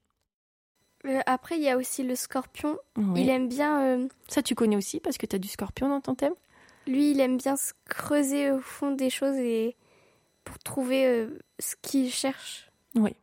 Après, 1.25 1.57
il 1.57 1.63
y 1.63 1.69
a 1.69 1.77
aussi 1.77 2.03
le 2.03 2.15
scorpion. 2.15 2.77
Oui. 2.97 3.21
Il 3.21 3.29
aime 3.29 3.47
bien. 3.47 4.07
Ça 4.27 4.41
tu 4.41 4.55
connais 4.55 4.75
aussi 4.75 4.99
parce 4.99 5.17
que 5.17 5.25
tu 5.25 5.35
as 5.35 5.39
du 5.39 5.47
scorpion 5.47 5.87
dans 5.87 6.01
ton 6.01 6.15
thème? 6.15 6.33
lui, 6.87 7.11
il 7.11 7.19
aime 7.19 7.37
bien 7.37 7.57
se 7.57 7.73
creuser 7.89 8.49
au 8.49 8.59
fond 8.61 8.91
des 8.91 9.09
choses 9.09 9.35
et 9.35 9.75
pour 10.45 10.57
trouver 10.57 11.27
ce 11.59 11.75
qu'il 11.81 12.09
cherche. 12.09 12.71
Oui. 12.95 13.13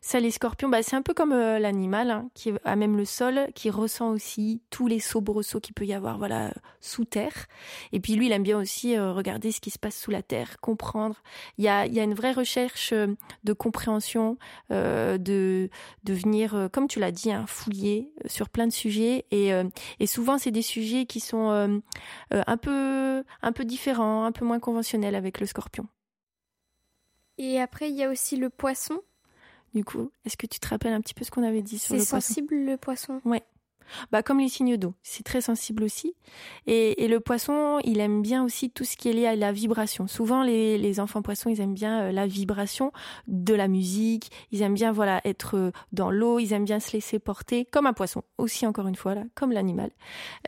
Ça, 0.00 0.20
les 0.20 0.30
scorpions, 0.30 0.68
bah, 0.68 0.82
c'est 0.82 0.96
un 0.96 1.02
peu 1.02 1.14
comme 1.14 1.32
euh, 1.32 1.58
l'animal 1.58 2.10
hein, 2.10 2.30
qui 2.34 2.52
a 2.64 2.76
même 2.76 2.96
le 2.96 3.04
sol, 3.04 3.48
qui 3.54 3.70
ressent 3.70 4.10
aussi 4.10 4.62
tous 4.70 4.86
les 4.86 5.00
soubresauts 5.00 5.60
qu'il 5.60 5.74
peut 5.74 5.86
y 5.86 5.92
avoir 5.92 6.18
voilà, 6.18 6.52
sous 6.80 7.04
terre. 7.04 7.46
Et 7.92 8.00
puis 8.00 8.14
lui, 8.14 8.26
il 8.26 8.32
aime 8.32 8.42
bien 8.42 8.58
aussi 8.58 8.96
euh, 8.96 9.12
regarder 9.12 9.52
ce 9.52 9.60
qui 9.60 9.70
se 9.70 9.78
passe 9.78 9.96
sous 9.96 10.10
la 10.10 10.22
terre, 10.22 10.60
comprendre. 10.60 11.16
Il 11.58 11.64
y 11.64 11.68
a, 11.68 11.86
y 11.86 12.00
a 12.00 12.02
une 12.02 12.14
vraie 12.14 12.32
recherche 12.32 12.92
euh, 12.92 13.08
de 13.44 13.52
compréhension, 13.52 14.38
euh, 14.70 15.18
de, 15.18 15.70
de 16.04 16.12
venir, 16.14 16.54
euh, 16.54 16.68
comme 16.68 16.88
tu 16.88 17.00
l'as 17.00 17.12
dit, 17.12 17.32
hein, 17.32 17.44
fouiller 17.46 18.12
euh, 18.24 18.28
sur 18.28 18.48
plein 18.48 18.66
de 18.66 18.72
sujets. 18.72 19.26
Et, 19.30 19.52
euh, 19.52 19.64
et 20.00 20.06
souvent, 20.06 20.38
c'est 20.38 20.50
des 20.50 20.62
sujets 20.62 21.06
qui 21.06 21.20
sont 21.20 21.50
euh, 21.50 21.78
euh, 22.32 22.42
un, 22.46 22.56
peu, 22.56 23.24
un 23.42 23.52
peu 23.52 23.64
différents, 23.64 24.24
un 24.24 24.32
peu 24.32 24.44
moins 24.44 24.60
conventionnels 24.60 25.14
avec 25.14 25.40
le 25.40 25.46
scorpion. 25.46 25.86
Et 27.38 27.60
après, 27.60 27.88
il 27.88 27.96
y 27.96 28.02
a 28.02 28.10
aussi 28.10 28.36
le 28.36 28.50
poisson. 28.50 29.00
Du 29.74 29.84
coup, 29.84 30.10
est-ce 30.24 30.36
que 30.36 30.46
tu 30.46 30.58
te 30.60 30.68
rappelles 30.68 30.92
un 30.92 31.00
petit 31.00 31.14
peu 31.14 31.24
ce 31.24 31.30
qu'on 31.30 31.42
avait 31.42 31.62
dit 31.62 31.78
sur 31.78 31.88
C'est 31.94 32.00
le 32.00 32.06
poisson? 32.06 32.20
sensible, 32.28 32.54
le 32.54 32.76
poisson. 32.76 33.20
Bah, 34.12 34.22
comme 34.22 34.40
les 34.40 34.48
signes 34.48 34.76
d'eau, 34.76 34.94
c'est 35.02 35.22
très 35.22 35.40
sensible 35.40 35.82
aussi. 35.82 36.14
Et, 36.66 37.04
et 37.04 37.08
le 37.08 37.20
poisson, 37.20 37.78
il 37.84 38.00
aime 38.00 38.22
bien 38.22 38.44
aussi 38.44 38.70
tout 38.70 38.84
ce 38.84 38.96
qui 38.96 39.08
est 39.08 39.12
lié 39.12 39.26
à 39.26 39.36
la 39.36 39.52
vibration. 39.52 40.06
Souvent, 40.06 40.42
les, 40.42 40.78
les 40.78 41.00
enfants 41.00 41.22
poissons, 41.22 41.50
ils 41.50 41.60
aiment 41.60 41.74
bien 41.74 42.02
euh, 42.02 42.12
la 42.12 42.26
vibration 42.26 42.92
de 43.26 43.54
la 43.54 43.68
musique. 43.68 44.30
Ils 44.52 44.62
aiment 44.62 44.74
bien 44.74 44.92
voilà 44.92 45.20
être 45.24 45.56
euh, 45.56 45.70
dans 45.92 46.10
l'eau. 46.10 46.38
Ils 46.38 46.52
aiment 46.52 46.64
bien 46.64 46.80
se 46.80 46.92
laisser 46.92 47.18
porter, 47.18 47.64
comme 47.64 47.86
un 47.86 47.92
poisson. 47.92 48.22
Aussi, 48.38 48.66
encore 48.66 48.86
une 48.86 48.94
fois, 48.94 49.14
là, 49.14 49.24
comme 49.34 49.52
l'animal. 49.52 49.90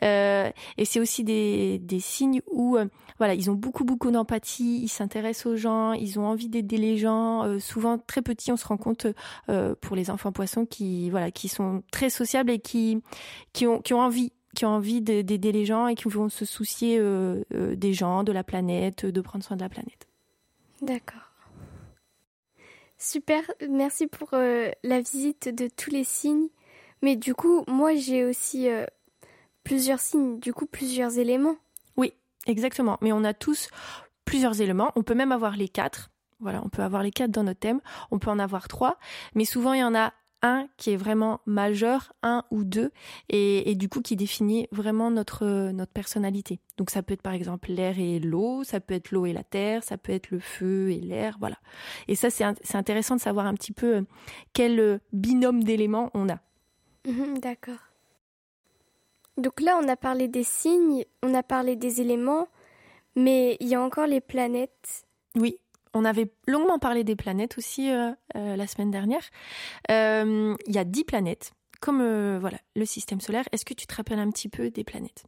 Euh, 0.03 0.49
et 0.77 0.85
c'est 0.85 0.99
aussi 0.99 1.23
des, 1.23 1.79
des 1.79 1.99
signes 1.99 2.41
où 2.51 2.77
euh, 2.77 2.85
voilà, 3.17 3.33
ils 3.33 3.49
ont 3.49 3.55
beaucoup 3.55 3.83
beaucoup 3.83 4.11
d'empathie. 4.11 4.79
Ils 4.81 4.89
s'intéressent 4.89 5.47
aux 5.47 5.55
gens. 5.55 5.93
Ils 5.93 6.19
ont 6.19 6.25
envie 6.25 6.49
d'aider 6.49 6.77
les 6.77 6.97
gens. 6.97 7.43
Euh, 7.43 7.59
souvent, 7.59 7.97
très 7.97 8.21
petits, 8.21 8.51
on 8.51 8.57
se 8.57 8.65
rend 8.67 8.77
compte 8.77 9.07
pour 9.81 9.95
les 9.95 10.09
enfants 10.09 10.31
poissons 10.31 10.65
qui 10.65 11.09
voilà, 11.09 11.31
qui 11.31 11.47
sont 11.47 11.83
très 11.91 12.09
sociables 12.09 12.51
et 12.51 12.59
qui 12.59 13.01
qui 13.53 13.67
ont, 13.67 13.81
qui 13.81 13.93
ont 13.93 13.99
envie 14.01 14.31
qui 14.53 14.65
ont 14.65 14.69
envie 14.75 15.01
de- 15.01 15.21
d'aider 15.21 15.53
les 15.53 15.65
gens 15.65 15.87
et 15.87 15.95
qui 15.95 16.09
vont 16.09 16.27
se 16.27 16.43
soucier 16.43 16.97
euh, 16.99 17.41
euh, 17.53 17.73
des 17.73 17.93
gens, 17.93 18.25
de 18.25 18.33
la 18.33 18.43
planète, 18.43 19.05
de 19.05 19.21
prendre 19.21 19.45
soin 19.45 19.55
de 19.55 19.61
la 19.61 19.69
planète. 19.69 20.07
D'accord. 20.81 21.31
Super, 22.97 23.49
merci 23.69 24.07
pour 24.07 24.33
euh, 24.33 24.69
la 24.83 24.99
visite 24.99 25.47
de 25.47 25.69
tous 25.69 25.89
les 25.89 26.03
signes. 26.03 26.49
Mais 27.01 27.15
du 27.15 27.33
coup, 27.33 27.63
moi 27.67 27.95
j'ai 27.95 28.25
aussi 28.25 28.67
plusieurs 29.63 29.99
signes, 29.99 30.39
du 30.39 30.53
coup 30.53 30.65
plusieurs 30.65 31.17
éléments. 31.17 31.55
Exactement. 32.47 32.97
Mais 33.01 33.11
on 33.11 33.23
a 33.23 33.33
tous 33.33 33.69
plusieurs 34.25 34.61
éléments. 34.61 34.91
On 34.95 35.03
peut 35.03 35.13
même 35.13 35.31
avoir 35.31 35.55
les 35.55 35.69
quatre. 35.69 36.09
Voilà, 36.39 36.61
on 36.65 36.69
peut 36.69 36.81
avoir 36.81 37.03
les 37.03 37.11
quatre 37.11 37.31
dans 37.31 37.43
notre 37.43 37.59
thème. 37.59 37.81
On 38.09 38.19
peut 38.19 38.31
en 38.31 38.39
avoir 38.39 38.67
trois. 38.67 38.97
Mais 39.35 39.45
souvent, 39.45 39.73
il 39.73 39.79
y 39.79 39.83
en 39.83 39.93
a 39.93 40.13
un 40.41 40.67
qui 40.77 40.91
est 40.91 40.95
vraiment 40.97 41.41
majeur, 41.45 42.13
un 42.23 42.43
ou 42.51 42.63
deux, 42.63 42.91
et, 43.29 43.69
et 43.71 43.75
du 43.75 43.89
coup 43.89 44.01
qui 44.01 44.15
définit 44.15 44.67
vraiment 44.71 45.11
notre, 45.11 45.71
notre 45.71 45.91
personnalité. 45.91 46.59
Donc 46.77 46.89
ça 46.89 47.03
peut 47.03 47.13
être 47.13 47.21
par 47.21 47.33
exemple 47.33 47.71
l'air 47.71 47.99
et 47.99 48.19
l'eau, 48.19 48.63
ça 48.63 48.79
peut 48.79 48.93
être 48.93 49.11
l'eau 49.11 49.25
et 49.25 49.33
la 49.33 49.43
terre, 49.43 49.83
ça 49.83 49.97
peut 49.97 50.11
être 50.13 50.31
le 50.31 50.39
feu 50.39 50.89
et 50.91 50.99
l'air, 50.99 51.37
voilà. 51.39 51.57
Et 52.07 52.15
ça, 52.15 52.29
c'est 52.29 52.43
int- 52.43 52.57
c'est 52.63 52.77
intéressant 52.77 53.15
de 53.15 53.21
savoir 53.21 53.45
un 53.45 53.53
petit 53.53 53.71
peu 53.73 53.97
euh, 53.97 54.01
quel 54.53 54.79
euh, 54.79 54.97
binôme 55.13 55.63
d'éléments 55.63 56.09
on 56.13 56.27
a. 56.29 56.39
Mhm, 57.07 57.39
D'accord. 57.39 57.79
Donc 59.37 59.61
là, 59.61 59.79
on 59.81 59.87
a 59.87 59.95
parlé 59.95 60.27
des 60.27 60.43
signes, 60.43 61.05
on 61.23 61.33
a 61.33 61.43
parlé 61.43 61.75
des 61.75 62.01
éléments, 62.01 62.47
mais 63.15 63.57
il 63.59 63.67
y 63.67 63.75
a 63.75 63.81
encore 63.81 64.07
les 64.07 64.21
planètes. 64.21 65.05
Oui, 65.35 65.57
on 65.93 66.05
avait 66.05 66.31
longuement 66.47 66.79
parlé 66.79 67.03
des 67.03 67.15
planètes 67.15 67.57
aussi 67.57 67.91
euh, 67.91 68.11
euh, 68.35 68.55
la 68.55 68.67
semaine 68.67 68.91
dernière. 68.91 69.23
Euh, 69.89 70.55
il 70.67 70.75
y 70.75 70.77
a 70.77 70.83
dix 70.83 71.03
planètes, 71.03 71.53
comme 71.79 72.37
voilà 72.39 72.57
le 72.75 72.85
système 72.85 73.21
solaire. 73.21 73.45
Est-ce 73.51 73.65
que 73.65 73.73
tu 73.73 73.87
te 73.87 73.95
rappelles 73.95 74.19
un 74.19 74.29
petit 74.29 74.49
peu 74.49 74.69
des 74.69 74.83
planètes? 74.83 75.25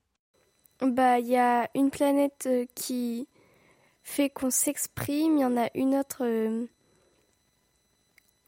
Bah, 0.81 1.19
il 1.19 1.27
y 1.27 1.37
a 1.37 1.69
une 1.75 1.91
planète 1.91 2.49
qui 2.75 3.27
fait 4.03 4.29
qu'on 4.29 4.49
s'exprime. 4.49 5.37
Il 5.37 5.41
y 5.41 5.45
en 5.45 5.57
a 5.57 5.69
une 5.75 5.95
autre 5.95 6.25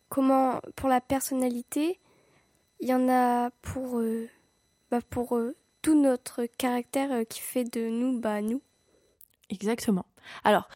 comment 0.09 0.59
pour 0.75 0.89
la 0.89 1.01
personnalité. 1.01 1.99
Il 2.81 2.89
y 2.89 2.93
en 2.93 3.09
a 3.09 3.51
pour 3.61 4.01
bah, 4.91 4.99
pour 5.09 5.39
tout 5.81 5.99
notre 5.99 6.45
caractère 6.45 7.25
qui 7.27 7.39
fait 7.41 7.63
de 7.63 7.89
nous 7.89 8.19
bah 8.19 8.41
nous. 8.41 8.61
Exactement. 9.49 10.05
Alors, 10.43 10.67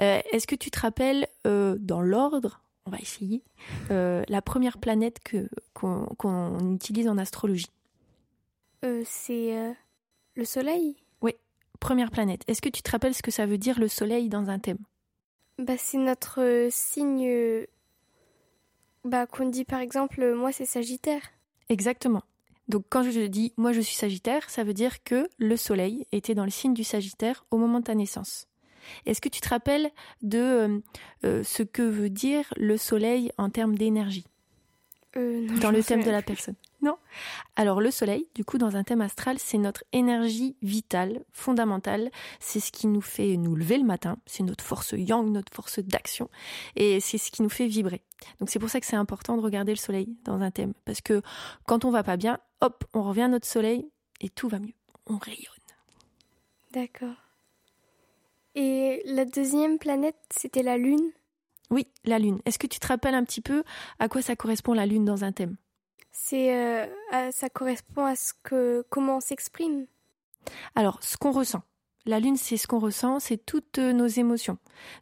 euh, 0.00 0.20
est-ce 0.32 0.46
que 0.46 0.54
tu 0.54 0.70
te 0.70 0.80
rappelles, 0.80 1.28
euh, 1.46 1.76
dans 1.78 2.00
l'ordre, 2.00 2.60
on 2.86 2.90
va 2.90 2.98
essayer, 2.98 3.42
euh, 3.90 4.22
la 4.28 4.42
première 4.42 4.78
planète 4.78 5.18
que, 5.24 5.48
qu'on, 5.74 6.74
utilise 6.74 7.08
en 7.08 7.18
astrologie? 7.18 7.70
C'est 9.04 9.74
le 10.34 10.44
Soleil? 10.44 10.96
Oui, 11.20 11.34
première 11.80 12.10
planète. 12.10 12.42
Est-ce 12.46 12.62
que 12.62 12.68
tu 12.68 12.82
te 12.82 12.90
rappelles 12.90 13.14
ce 13.14 13.22
que 13.22 13.30
ça 13.30 13.46
veut 13.46 13.58
dire 13.58 13.80
le 13.80 13.88
Soleil 13.88 14.28
dans 14.28 14.50
un 14.50 14.58
thème? 14.58 14.78
Bah, 15.58 15.76
C'est 15.76 15.98
notre 15.98 16.68
signe 16.70 17.66
bah, 19.04 19.26
qu'on 19.26 19.48
dit 19.48 19.64
par 19.64 19.80
exemple, 19.80 20.34
moi 20.34 20.52
c'est 20.52 20.66
Sagittaire. 20.66 21.22
Exactement. 21.68 22.22
Donc 22.68 22.84
quand 22.90 23.02
je 23.02 23.26
dis 23.26 23.52
moi 23.56 23.72
je 23.72 23.80
suis 23.80 23.96
Sagittaire, 23.96 24.48
ça 24.50 24.62
veut 24.62 24.74
dire 24.74 25.02
que 25.02 25.28
le 25.38 25.56
Soleil 25.56 26.06
était 26.12 26.34
dans 26.34 26.44
le 26.44 26.50
signe 26.50 26.74
du 26.74 26.84
Sagittaire 26.84 27.44
au 27.50 27.56
moment 27.56 27.80
de 27.80 27.84
ta 27.84 27.94
naissance. 27.94 28.46
Est-ce 29.06 29.20
que 29.20 29.28
tu 29.28 29.40
te 29.40 29.48
rappelles 29.48 29.90
de 30.22 30.38
euh, 30.38 30.78
euh, 31.24 31.42
ce 31.44 31.62
que 31.62 31.82
veut 31.82 32.10
dire 32.10 32.44
le 32.56 32.76
Soleil 32.76 33.32
en 33.38 33.50
termes 33.50 33.76
d'énergie? 33.76 34.26
Euh, 35.16 35.46
Dans 35.60 35.70
le 35.70 35.82
thème 35.82 36.04
de 36.04 36.10
la 36.10 36.20
personne 36.20 36.54
Non 36.82 36.98
Alors 37.56 37.80
le 37.80 37.90
Soleil, 37.90 38.28
du 38.34 38.44
coup, 38.44 38.58
dans 38.58 38.76
un 38.76 38.84
thème 38.84 39.00
astral, 39.00 39.38
c'est 39.38 39.56
notre 39.56 39.82
énergie 39.92 40.54
vitale, 40.60 41.24
fondamentale. 41.32 42.10
C'est 42.40 42.60
ce 42.60 42.70
qui 42.70 42.86
nous 42.86 43.00
fait 43.00 43.36
nous 43.38 43.56
lever 43.56 43.78
le 43.78 43.84
matin. 43.84 44.18
C'est 44.26 44.42
notre 44.42 44.62
force 44.62 44.92
yang, 44.96 45.30
notre 45.30 45.52
force 45.52 45.78
d'action. 45.78 46.28
Et 46.76 47.00
c'est 47.00 47.16
ce 47.16 47.30
qui 47.30 47.42
nous 47.42 47.48
fait 47.48 47.66
vibrer. 47.66 48.02
Donc 48.38 48.50
c'est 48.50 48.58
pour 48.58 48.68
ça 48.68 48.80
que 48.80 48.86
c'est 48.86 48.96
important 48.96 49.36
de 49.36 49.42
regarder 49.42 49.72
le 49.72 49.78
Soleil 49.78 50.14
dans 50.24 50.40
un 50.40 50.50
thème. 50.50 50.74
Parce 50.84 51.00
que 51.00 51.22
quand 51.64 51.86
on 51.86 51.90
va 51.90 52.02
pas 52.02 52.18
bien, 52.18 52.38
hop, 52.60 52.84
on 52.94 53.02
revient 53.02 53.22
à 53.22 53.28
notre 53.28 53.46
Soleil 53.46 53.90
et 54.20 54.28
tout 54.28 54.48
va 54.48 54.58
mieux. 54.58 54.74
On 55.06 55.16
rayonne. 55.16 55.44
D'accord. 56.72 57.16
Et 58.54 59.02
la 59.04 59.24
deuxième 59.24 59.78
planète, 59.78 60.16
c'était 60.30 60.62
la 60.62 60.76
Lune? 60.76 61.12
Oui, 61.70 61.86
la 62.04 62.18
Lune. 62.18 62.40
Est-ce 62.44 62.58
que 62.58 62.66
tu 62.66 62.80
te 62.80 62.86
rappelles 62.86 63.14
un 63.14 63.24
petit 63.24 63.40
peu 63.40 63.62
à 63.98 64.08
quoi 64.08 64.22
ça 64.22 64.36
correspond 64.36 64.74
la 64.74 64.86
Lune 64.86 65.04
dans 65.04 65.24
un 65.24 65.32
thème? 65.32 65.56
C'est, 66.10 66.56
euh, 66.56 66.86
ça 67.30 67.48
correspond 67.48 68.04
à 68.04 68.16
ce 68.16 68.32
que 68.42 68.84
comment 68.90 69.18
on 69.18 69.20
s'exprime? 69.20 69.86
Alors, 70.74 71.02
ce 71.02 71.16
qu'on 71.16 71.30
ressent. 71.30 71.62
La 72.08 72.20
lune, 72.20 72.38
c'est 72.38 72.56
ce 72.56 72.66
qu'on 72.66 72.78
ressent, 72.78 73.20
c'est 73.20 73.36
toutes 73.36 73.76
nos 73.76 74.06
émotions. 74.06 74.56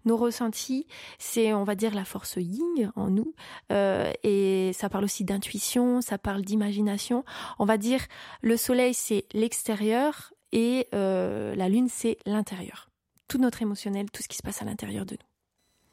Nos 0.06 0.16
ressentis, 0.16 0.88
c'est, 1.20 1.54
on 1.54 1.62
va 1.62 1.76
dire, 1.76 1.94
la 1.94 2.04
force 2.04 2.34
yin 2.36 2.90
en 2.96 3.10
nous. 3.10 3.32
Euh, 3.70 4.12
et 4.24 4.72
ça 4.72 4.88
parle 4.88 5.04
aussi 5.04 5.22
d'intuition, 5.22 6.00
ça 6.00 6.18
parle 6.18 6.42
d'imagination. 6.42 7.24
On 7.60 7.64
va 7.64 7.78
dire, 7.78 8.00
le 8.42 8.56
soleil, 8.56 8.92
c'est 8.92 9.24
l'extérieur 9.34 10.34
et 10.50 10.88
euh, 10.94 11.54
la 11.54 11.68
lune, 11.68 11.88
c'est 11.88 12.18
l'intérieur. 12.26 12.90
Tout 13.28 13.38
notre 13.38 13.62
émotionnel, 13.62 14.10
tout 14.10 14.24
ce 14.24 14.28
qui 14.28 14.36
se 14.36 14.42
passe 14.42 14.60
à 14.60 14.64
l'intérieur 14.64 15.06
de 15.06 15.14
nous. 15.14 15.28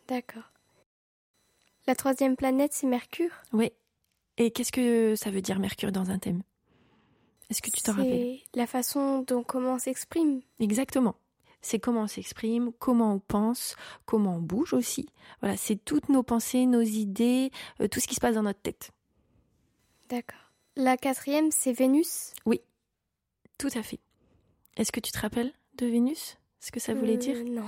D'accord. 0.07 0.51
La 1.85 1.93
troisième 1.93 2.35
planète, 2.35 2.73
c'est 2.73 2.87
Mercure? 2.87 3.29
Oui. 3.51 3.71
Et 4.37 4.49
qu'est-ce 4.49 4.71
que 4.71 5.15
ça 5.15 5.29
veut 5.29 5.43
dire 5.43 5.59
Mercure 5.59 5.91
dans 5.91 6.09
un 6.09 6.17
thème? 6.17 6.41
Est-ce 7.49 7.61
que 7.61 7.69
tu 7.69 7.81
t'en 7.81 7.93
rappelles? 7.93 8.39
C'est 8.53 8.59
la 8.59 8.67
façon 8.67 9.21
dont 9.21 9.43
comment 9.43 9.73
on 9.75 9.79
s'exprime. 9.79 10.41
Exactement. 10.59 11.15
C'est 11.61 11.79
comment 11.79 12.01
on 12.01 12.07
s'exprime, 12.07 12.71
comment 12.77 13.13
on 13.13 13.19
pense, 13.19 13.75
comment 14.05 14.35
on 14.35 14.39
bouge 14.41 14.73
aussi. 14.73 15.07
Voilà, 15.39 15.55
c'est 15.55 15.77
toutes 15.77 16.09
nos 16.09 16.21
pensées, 16.23 16.65
nos 16.65 16.81
idées, 16.81 17.51
euh, 17.79 17.87
tout 17.87 17.99
ce 18.01 18.07
qui 18.07 18.15
se 18.15 18.19
passe 18.19 18.35
dans 18.35 18.43
notre 18.43 18.59
tête. 18.61 18.91
D'accord. 20.09 20.39
La 20.75 20.97
quatrième, 20.97 21.51
c'est 21.51 21.71
Vénus? 21.71 22.33
Oui, 22.45 22.59
tout 23.57 23.69
à 23.75 23.83
fait. 23.83 23.99
Est-ce 24.75 24.91
que 24.91 24.99
tu 24.99 25.11
te 25.11 25.19
rappelles 25.19 25.53
de 25.77 25.85
Vénus? 25.85 26.37
Ce 26.59 26.71
que 26.71 26.79
ça 26.79 26.93
voulait 26.93 27.17
dire? 27.17 27.37
euh, 27.37 27.43
Non. 27.43 27.67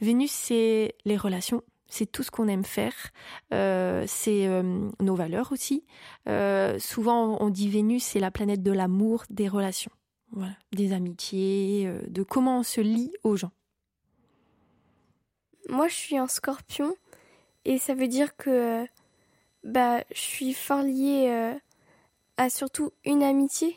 Vénus, 0.00 0.30
c'est 0.32 0.94
les 1.04 1.16
relations, 1.16 1.62
c'est 1.94 2.06
tout 2.06 2.24
ce 2.24 2.30
qu'on 2.32 2.48
aime 2.48 2.64
faire, 2.64 2.94
euh, 3.52 4.04
c'est 4.08 4.48
euh, 4.48 4.90
nos 5.00 5.14
valeurs 5.14 5.52
aussi. 5.52 5.84
Euh, 6.28 6.78
souvent, 6.80 7.36
on 7.40 7.50
dit 7.50 7.68
Vénus, 7.68 8.02
c'est 8.02 8.18
la 8.18 8.32
planète 8.32 8.64
de 8.64 8.72
l'amour, 8.72 9.24
des 9.30 9.48
relations, 9.48 9.92
des 10.72 10.92
amitiés, 10.92 11.88
de 12.08 12.22
comment 12.24 12.58
on 12.58 12.62
se 12.64 12.80
lie 12.80 13.12
aux 13.22 13.36
gens. 13.36 13.52
Moi, 15.68 15.86
je 15.86 15.94
suis 15.94 16.18
en 16.18 16.26
scorpion 16.26 16.94
et 17.64 17.78
ça 17.78 17.94
veut 17.94 18.08
dire 18.08 18.36
que 18.36 18.84
bah, 19.62 20.02
je 20.10 20.20
suis 20.20 20.52
fort 20.52 20.82
liée 20.82 21.54
à 22.36 22.50
surtout 22.50 22.90
une 23.04 23.22
amitié 23.22 23.76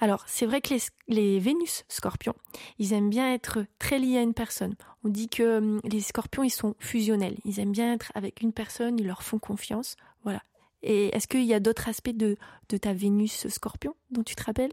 alors, 0.00 0.24
c'est 0.26 0.46
vrai 0.46 0.60
que 0.60 0.74
les, 1.08 1.38
Vénus 1.38 1.84
scorpions, 1.88 2.34
ils 2.78 2.92
aiment 2.92 3.10
bien 3.10 3.32
être 3.32 3.64
très 3.78 3.98
liés 3.98 4.18
à 4.18 4.22
une 4.22 4.34
personne. 4.34 4.74
On 5.04 5.08
dit 5.08 5.28
que 5.28 5.58
hum, 5.58 5.80
les 5.84 6.00
scorpions, 6.00 6.42
ils 6.42 6.50
sont 6.50 6.74
fusionnels. 6.78 7.36
Ils 7.44 7.60
aiment 7.60 7.72
bien 7.72 7.94
être 7.94 8.12
avec 8.14 8.40
une 8.40 8.52
personne, 8.52 8.98
ils 8.98 9.06
leur 9.06 9.22
font 9.22 9.38
confiance. 9.38 9.96
Voilà. 10.24 10.42
Et 10.82 11.14
est-ce 11.14 11.28
qu'il 11.28 11.44
y 11.44 11.54
a 11.54 11.60
d'autres 11.60 11.88
aspects 11.88 12.10
de, 12.10 12.36
ta 12.80 12.92
Vénus 12.92 13.48
scorpion 13.48 13.94
dont 14.10 14.22
tu 14.22 14.34
te 14.34 14.44
rappelles? 14.44 14.72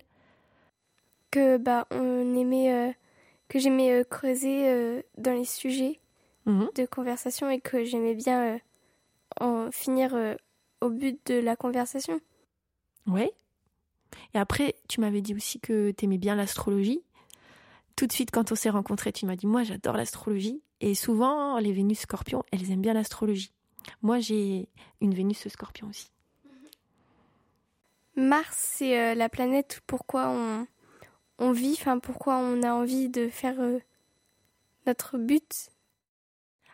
Que, 1.32 1.58
bah, 1.58 1.86
on 1.92 2.36
aimait, 2.36 2.74
euh, 2.74 2.94
que 3.50 3.60
j'aimais 3.60 3.92
euh, 3.92 4.04
creuser 4.04 4.70
euh, 4.70 5.02
dans 5.18 5.34
les 5.34 5.46
sujets 5.46 6.00
mmh 6.46 6.68
de 6.76 6.86
conversation 6.86 7.50
et 7.50 7.60
que 7.60 7.84
j'aimais 7.84 8.16
bien 8.16 8.62
en 9.42 9.70
finir 9.70 10.16
au 10.80 10.90
but 10.90 11.20
de 11.26 11.42
la 11.42 11.58
conversation. 11.58 12.22
Oui, 13.06 13.30
et 14.34 14.38
après, 14.38 14.76
tu 14.88 15.02
m'avais 15.02 15.22
dit 15.22 15.36
aussi 15.36 15.60
que 15.60 15.92
tu 15.92 16.06
aimais 16.06 16.18
bien 16.18 16.36
l'astrologie. 16.36 17.02
Tout 17.96 18.08
de 18.08 18.12
suite, 18.12 18.32
quand 18.32 18.52
on 18.52 18.56
s'est 18.56 18.70
rencontrés, 18.70 19.12
tu 19.12 19.26
m'as 19.26 19.36
dit 19.36 19.48
Moi, 19.48 19.64
j'adore 19.64 19.98
l'astrologie. 19.98 20.62
Et 20.82 20.94
souvent, 20.94 21.58
les 21.58 21.72
Vénus 21.72 22.00
scorpions, 22.00 22.44
elles 22.52 22.72
aiment 22.72 22.82
bien 22.82 22.94
l'astrologie. 22.94 23.52
Moi, 24.02 24.20
j'ai 24.20 24.70
une 25.02 25.14
Vénus 25.14 25.48
scorpion 25.48 25.88
aussi. 25.88 26.12
Mars, 28.16 28.58
c'est 28.78 29.00
euh, 29.00 29.16
la 29.16 29.30
planète 29.30 29.82
pourquoi 29.88 30.30
on, 30.30 30.68
on 31.38 31.52
vit, 31.52 31.76
enfin, 31.80 32.00
pourquoi 32.00 32.38
on 32.38 32.64
a 32.64 32.74
envie 32.74 33.10
de 33.10 33.30
faire 33.30 33.60
euh, 33.60 33.80
notre 34.88 35.18
but 35.18 35.70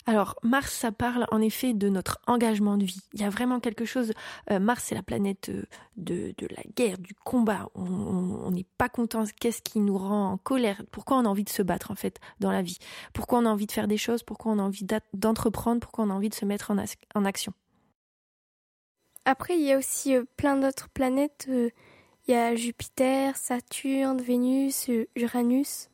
alors 0.05 0.37
Mars, 0.43 0.73
ça 0.73 0.91
parle 0.91 1.25
en 1.31 1.41
effet 1.41 1.73
de 1.73 1.87
notre 1.87 2.19
engagement 2.27 2.77
de 2.77 2.85
vie. 2.85 3.01
Il 3.13 3.21
y 3.21 3.23
a 3.23 3.29
vraiment 3.29 3.59
quelque 3.59 3.85
chose. 3.85 4.11
Euh, 4.51 4.59
Mars, 4.59 4.85
c'est 4.87 4.95
la 4.95 5.03
planète 5.03 5.49
euh, 5.49 5.63
de, 5.95 6.33
la 6.49 6.63
guerre, 6.75 6.97
du 6.97 7.13
combat. 7.13 7.69
On 7.75 8.51
n'est 8.51 8.65
pas 8.77 8.89
content. 8.89 9.23
Qu'est-ce 9.39 9.61
qui 9.61 9.79
nous 9.79 9.97
rend 9.97 10.31
en 10.31 10.37
colère? 10.37 10.83
Pourquoi 10.91 11.17
on 11.17 11.25
a 11.25 11.29
envie 11.29 11.45
de 11.45 11.49
se 11.49 11.61
battre 11.61 11.91
en 11.91 11.95
fait 11.95 12.19
dans 12.39 12.51
la 12.51 12.61
vie? 12.61 12.79
Pourquoi 13.13 13.39
on 13.39 13.45
a 13.45 13.49
envie 13.49 13.67
de 13.67 13.71
faire 13.71 13.87
des 13.87 13.97
choses? 13.97 14.23
Pourquoi 14.23 14.51
on 14.51 14.59
a 14.59 14.63
envie 14.63 14.85
d'entreprendre? 15.13 15.79
Pourquoi 15.79 16.03
on 16.05 16.09
a 16.09 16.13
envie 16.13 16.29
de 16.29 16.35
se 16.35 16.45
mettre 16.45 16.71
en, 16.71 16.77
en 17.15 17.25
action? 17.25 17.53
Après, 19.25 19.57
il 19.57 19.63
y 19.63 19.71
a 19.71 19.77
aussi 19.77 20.15
euh, 20.15 20.25
plein 20.35 20.57
d'autres 20.57 20.89
planètes. 20.89 21.47
Il 22.27 22.31
y 22.31 22.35
a 22.35 22.55
Jupiter, 22.55 23.37
Saturne, 23.37 24.21
Vénus, 24.21 24.89
Uranus. 25.15 25.89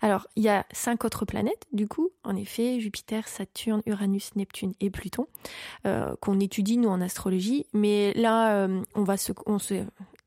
Alors, 0.00 0.26
il 0.36 0.42
y 0.42 0.48
a 0.48 0.66
cinq 0.72 1.04
autres 1.04 1.24
planètes, 1.24 1.66
du 1.72 1.88
coup, 1.88 2.10
en 2.24 2.36
effet, 2.36 2.80
Jupiter, 2.80 3.26
Saturne, 3.28 3.82
Uranus, 3.86 4.34
Neptune 4.36 4.72
et 4.80 4.90
Pluton, 4.90 5.26
euh, 5.86 6.14
qu'on 6.20 6.40
étudie, 6.40 6.76
nous, 6.76 6.88
en 6.88 7.00
astrologie. 7.00 7.66
Mais 7.72 8.12
là, 8.14 8.56
euh, 8.56 8.82
on 8.94 9.04
va 9.04 9.16
se, 9.16 9.32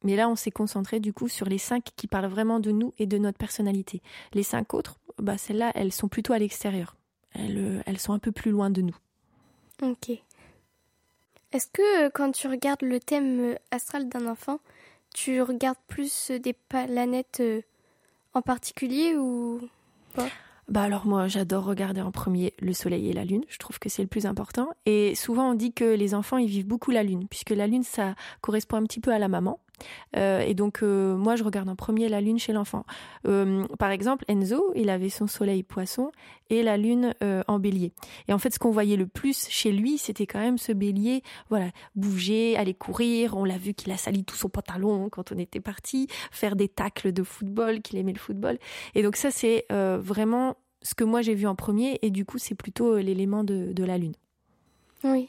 mais 0.03 0.15
là, 0.15 0.29
on 0.29 0.35
s'est 0.35 0.51
concentré, 0.51 0.99
du 0.99 1.13
coup, 1.13 1.27
sur 1.27 1.47
les 1.47 1.57
cinq 1.57 1.85
qui 1.95 2.07
parlent 2.07 2.27
vraiment 2.27 2.59
de 2.59 2.71
nous 2.71 2.93
et 2.97 3.05
de 3.05 3.17
notre 3.17 3.37
personnalité. 3.37 4.01
Les 4.33 4.43
cinq 4.43 4.73
autres, 4.73 4.97
bah, 5.17 5.37
celles-là, 5.37 5.71
elles 5.75 5.93
sont 5.93 6.07
plutôt 6.07 6.33
à 6.33 6.39
l'extérieur. 6.39 6.95
Elles, 7.33 7.57
euh, 7.57 7.81
elles 7.85 7.99
sont 7.99 8.13
un 8.13 8.19
peu 8.19 8.31
plus 8.31 8.51
loin 8.51 8.69
de 8.69 8.81
nous. 8.81 8.95
Ok. 9.81 10.09
Est-ce 11.51 11.67
que 11.67 12.09
quand 12.09 12.31
tu 12.31 12.47
regardes 12.47 12.81
le 12.81 12.99
thème 12.99 13.55
astral 13.71 14.09
d'un 14.09 14.27
enfant, 14.27 14.59
tu 15.13 15.41
regardes 15.41 15.77
plus 15.87 16.31
des 16.31 16.53
planètes 16.53 17.41
en 18.37 18.41
particulier 18.41 19.15
ou 19.17 19.59
pas? 20.13 20.27
Bah 20.69 20.81
alors 20.81 21.05
moi 21.05 21.29
j'adore 21.29 21.63
regarder 21.63 22.01
en 22.01 22.11
premier 22.11 22.53
le 22.59 22.73
soleil 22.73 23.09
et 23.09 23.13
la 23.13 23.23
lune, 23.23 23.45
je 23.47 23.57
trouve 23.57 23.79
que 23.79 23.87
c'est 23.87 24.01
le 24.01 24.09
plus 24.09 24.25
important. 24.25 24.67
Et 24.85 25.15
souvent 25.15 25.51
on 25.51 25.53
dit 25.53 25.71
que 25.71 25.95
les 25.95 26.13
enfants 26.13 26.37
ils 26.37 26.49
vivent 26.49 26.67
beaucoup 26.67 26.91
la 26.91 27.03
lune 27.03 27.27
puisque 27.29 27.51
la 27.51 27.67
lune 27.67 27.83
ça 27.83 28.15
correspond 28.41 28.75
un 28.77 28.83
petit 28.83 28.99
peu 28.99 29.11
à 29.11 29.19
la 29.19 29.29
maman 29.29 29.61
Euh, 30.15 30.39
et 30.39 30.53
donc, 30.53 30.81
euh, 30.81 31.15
moi, 31.15 31.35
je 31.35 31.43
regarde 31.43 31.69
en 31.69 31.75
premier 31.75 32.09
la 32.09 32.21
lune 32.21 32.39
chez 32.39 32.53
l'enfant. 32.53 32.85
Euh, 33.27 33.65
par 33.79 33.91
exemple, 33.91 34.25
Enzo, 34.27 34.71
il 34.75 34.89
avait 34.89 35.09
son 35.09 35.27
soleil 35.27 35.63
poisson 35.63 36.11
et 36.49 36.63
la 36.63 36.77
lune 36.77 37.13
en 37.47 37.59
bélier. 37.59 37.91
Et 38.27 38.33
en 38.33 38.37
fait, 38.37 38.53
ce 38.53 38.59
qu'on 38.59 38.71
voyait 38.71 38.95
le 38.95 39.07
plus 39.07 39.47
chez 39.49 39.71
lui, 39.71 39.97
c'était 39.97 40.25
quand 40.25 40.39
même 40.39 40.57
ce 40.57 40.71
bélier, 40.71 41.21
voilà, 41.49 41.71
bouger, 41.95 42.55
aller 42.55 42.73
courir. 42.73 43.35
On 43.35 43.43
l'a 43.43 43.57
vu 43.57 43.73
qu'il 43.73 43.91
a 43.91 43.97
sali 43.97 44.23
tout 44.23 44.35
son 44.35 44.47
pantalon 44.47 45.09
quand 45.09 45.31
on 45.33 45.37
était 45.37 45.59
parti, 45.59 46.07
faire 46.31 46.55
des 46.55 46.69
tacles 46.69 47.11
de 47.11 47.23
football, 47.23 47.81
qu'il 47.81 47.97
aimait 47.99 48.13
le 48.13 48.19
football. 48.19 48.59
Et 48.95 49.03
donc 49.03 49.17
ça, 49.17 49.29
c'est 49.29 49.65
vraiment 49.69 50.55
ce 50.83 50.95
que 50.95 51.03
moi 51.03 51.21
j'ai 51.21 51.35
vu 51.35 51.47
en 51.47 51.55
premier. 51.55 51.99
Et 52.01 52.11
du 52.11 52.23
coup, 52.23 52.37
c'est 52.37 52.55
plutôt 52.55 52.97
l'élément 52.97 53.43
de, 53.43 53.73
de 53.73 53.83
la 53.83 53.97
lune. 53.97 54.15
Oui. 55.03 55.27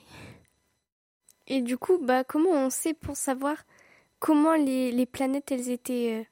Et 1.49 1.63
du 1.63 1.79
coup, 1.79 1.99
bah, 1.99 2.25
comment 2.25 2.51
on 2.51 2.71
sait 2.71 2.95
pour 2.95 3.17
savoir 3.17 3.57
comment 4.19 4.55
les, 4.55 5.07
planètes, 5.07 5.53
elles 5.53 5.71
étaient 5.71 6.21
euh, 6.21 6.25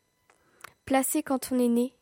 placées 0.85 1.23
quand 1.23 1.53
on 1.53 1.59
est 1.59 1.69
né 1.69 1.95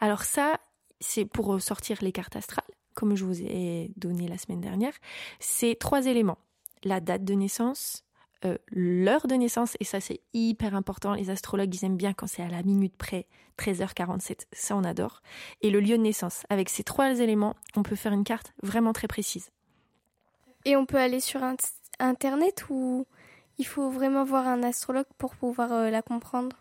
Alors 0.00 0.24
ça, 0.24 0.60
c'est 1.00 1.24
pour 1.24 1.60
sortir 1.60 1.98
les 2.02 2.12
cartes 2.12 2.36
astrales, 2.36 2.64
comme 2.94 3.16
je 3.16 3.24
vous 3.24 3.42
ai 3.42 3.90
donné 3.96 4.28
la 4.28 4.38
semaine 4.38 4.60
dernière. 4.60 4.94
C'est 5.40 5.76
trois 5.78 6.06
éléments. 6.06 6.38
La 6.82 7.00
date 7.00 7.24
de 7.24 7.34
naissance, 7.34 8.04
euh, 8.44 8.58
l'heure 8.70 9.26
de 9.26 9.34
naissance, 9.34 9.76
et 9.80 9.84
ça 9.84 10.00
c'est 10.00 10.20
hyper 10.34 10.74
important, 10.74 11.14
les 11.14 11.30
astrologues 11.30 11.74
ils 11.74 11.84
aiment 11.84 11.96
bien 11.96 12.12
quand 12.12 12.26
c'est 12.26 12.42
à 12.42 12.48
la 12.48 12.62
minute 12.62 12.94
près, 12.94 13.26
13h47, 13.58 14.40
ça 14.52 14.76
on 14.76 14.84
adore, 14.84 15.22
et 15.62 15.70
le 15.70 15.80
lieu 15.80 15.96
de 15.96 16.02
naissance. 16.02 16.42
Avec 16.50 16.68
ces 16.68 16.84
trois 16.84 17.20
éléments, 17.20 17.56
on 17.74 17.82
peut 17.82 17.96
faire 17.96 18.12
une 18.12 18.24
carte 18.24 18.52
vraiment 18.62 18.92
très 18.92 19.08
précise. 19.08 19.50
Et 20.66 20.76
on 20.76 20.84
peut 20.84 20.98
aller 20.98 21.20
sur 21.20 21.40
Internet 21.98 22.66
ou 22.68 23.06
il 23.58 23.66
faut 23.66 23.90
vraiment 23.90 24.24
voir 24.24 24.46
un 24.46 24.62
astrologue 24.62 25.06
pour 25.18 25.34
pouvoir 25.36 25.72
euh, 25.72 25.90
la 25.90 26.02
comprendre 26.02 26.56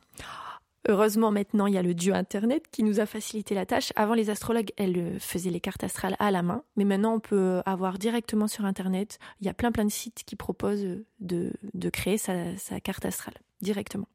Heureusement, 0.90 1.32
maintenant, 1.32 1.68
il 1.68 1.76
y 1.76 1.78
a 1.78 1.82
le 1.82 1.94
dieu 1.94 2.14
Internet 2.14 2.66
qui 2.70 2.84
nous 2.84 3.00
a 3.00 3.06
facilité 3.06 3.56
la 3.56 3.66
tâche. 3.66 3.94
Avant, 3.96 4.16
les 4.16 4.30
astrologues, 4.30 4.72
elles 4.76 4.98
euh, 4.98 5.18
faisaient 5.18 5.50
les 5.50 5.62
cartes 5.62 5.84
astrales 5.84 6.18
à 6.20 6.30
la 6.30 6.42
main, 6.42 6.64
mais 6.76 6.84
maintenant, 6.84 7.14
on 7.14 7.20
peut 7.22 7.62
avoir 7.66 7.98
directement 7.98 8.48
sur 8.48 8.66
Internet. 8.66 9.18
Il 9.40 9.46
y 9.46 9.50
a 9.50 9.54
plein, 9.54 9.72
plein 9.72 9.86
de 9.86 9.92
sites 9.92 10.24
qui 10.26 10.36
proposent 10.36 10.86
de, 11.22 11.54
de 11.74 11.90
créer 11.90 12.18
sa, 12.18 12.58
sa 12.58 12.82
carte 12.82 13.06
astrale 13.06 13.36
directement. 13.62 14.10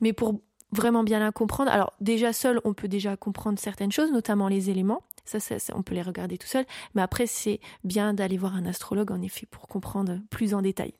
Mais 0.00 0.14
pour 0.14 0.40
vraiment 0.72 1.04
bien 1.04 1.20
la 1.20 1.30
comprendre, 1.30 1.70
alors 1.70 1.92
déjà 2.00 2.32
seul, 2.32 2.60
on 2.64 2.72
peut 2.72 2.88
déjà 2.88 3.16
comprendre 3.16 3.58
certaines 3.58 3.92
choses, 3.92 4.10
notamment 4.10 4.48
les 4.48 4.70
éléments. 4.70 5.02
Ça, 5.24 5.40
ça, 5.40 5.56
on 5.74 5.82
peut 5.82 5.94
les 5.94 6.02
regarder 6.02 6.38
tout 6.38 6.46
seul. 6.46 6.64
Mais 6.94 7.02
après, 7.02 7.26
c'est 7.26 7.60
bien 7.84 8.14
d'aller 8.14 8.38
voir 8.38 8.56
un 8.56 8.64
astrologue, 8.64 9.12
en 9.12 9.20
effet, 9.20 9.46
pour 9.46 9.68
comprendre 9.68 10.18
plus 10.30 10.54
en 10.54 10.62
détail. 10.62 10.94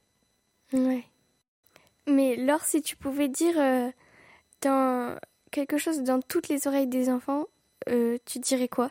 Ouais. 0.73 1.05
Mais 2.07 2.37
Laure, 2.37 2.65
si 2.65 2.83
tu 2.83 2.97
pouvais 2.97 3.29
dire 3.29 3.55
euh, 3.59 3.91
dans 4.61 5.19
quelque 5.51 5.79
chose 5.79 6.03
dans 6.03 6.21
toutes 6.21 6.49
les 6.49 6.67
oreilles 6.67 6.89
des 6.89 7.11
enfants, 7.11 7.47
euh, 7.89 8.19
tu 8.25 8.39
dirais 8.39 8.69
quoi? 8.69 8.91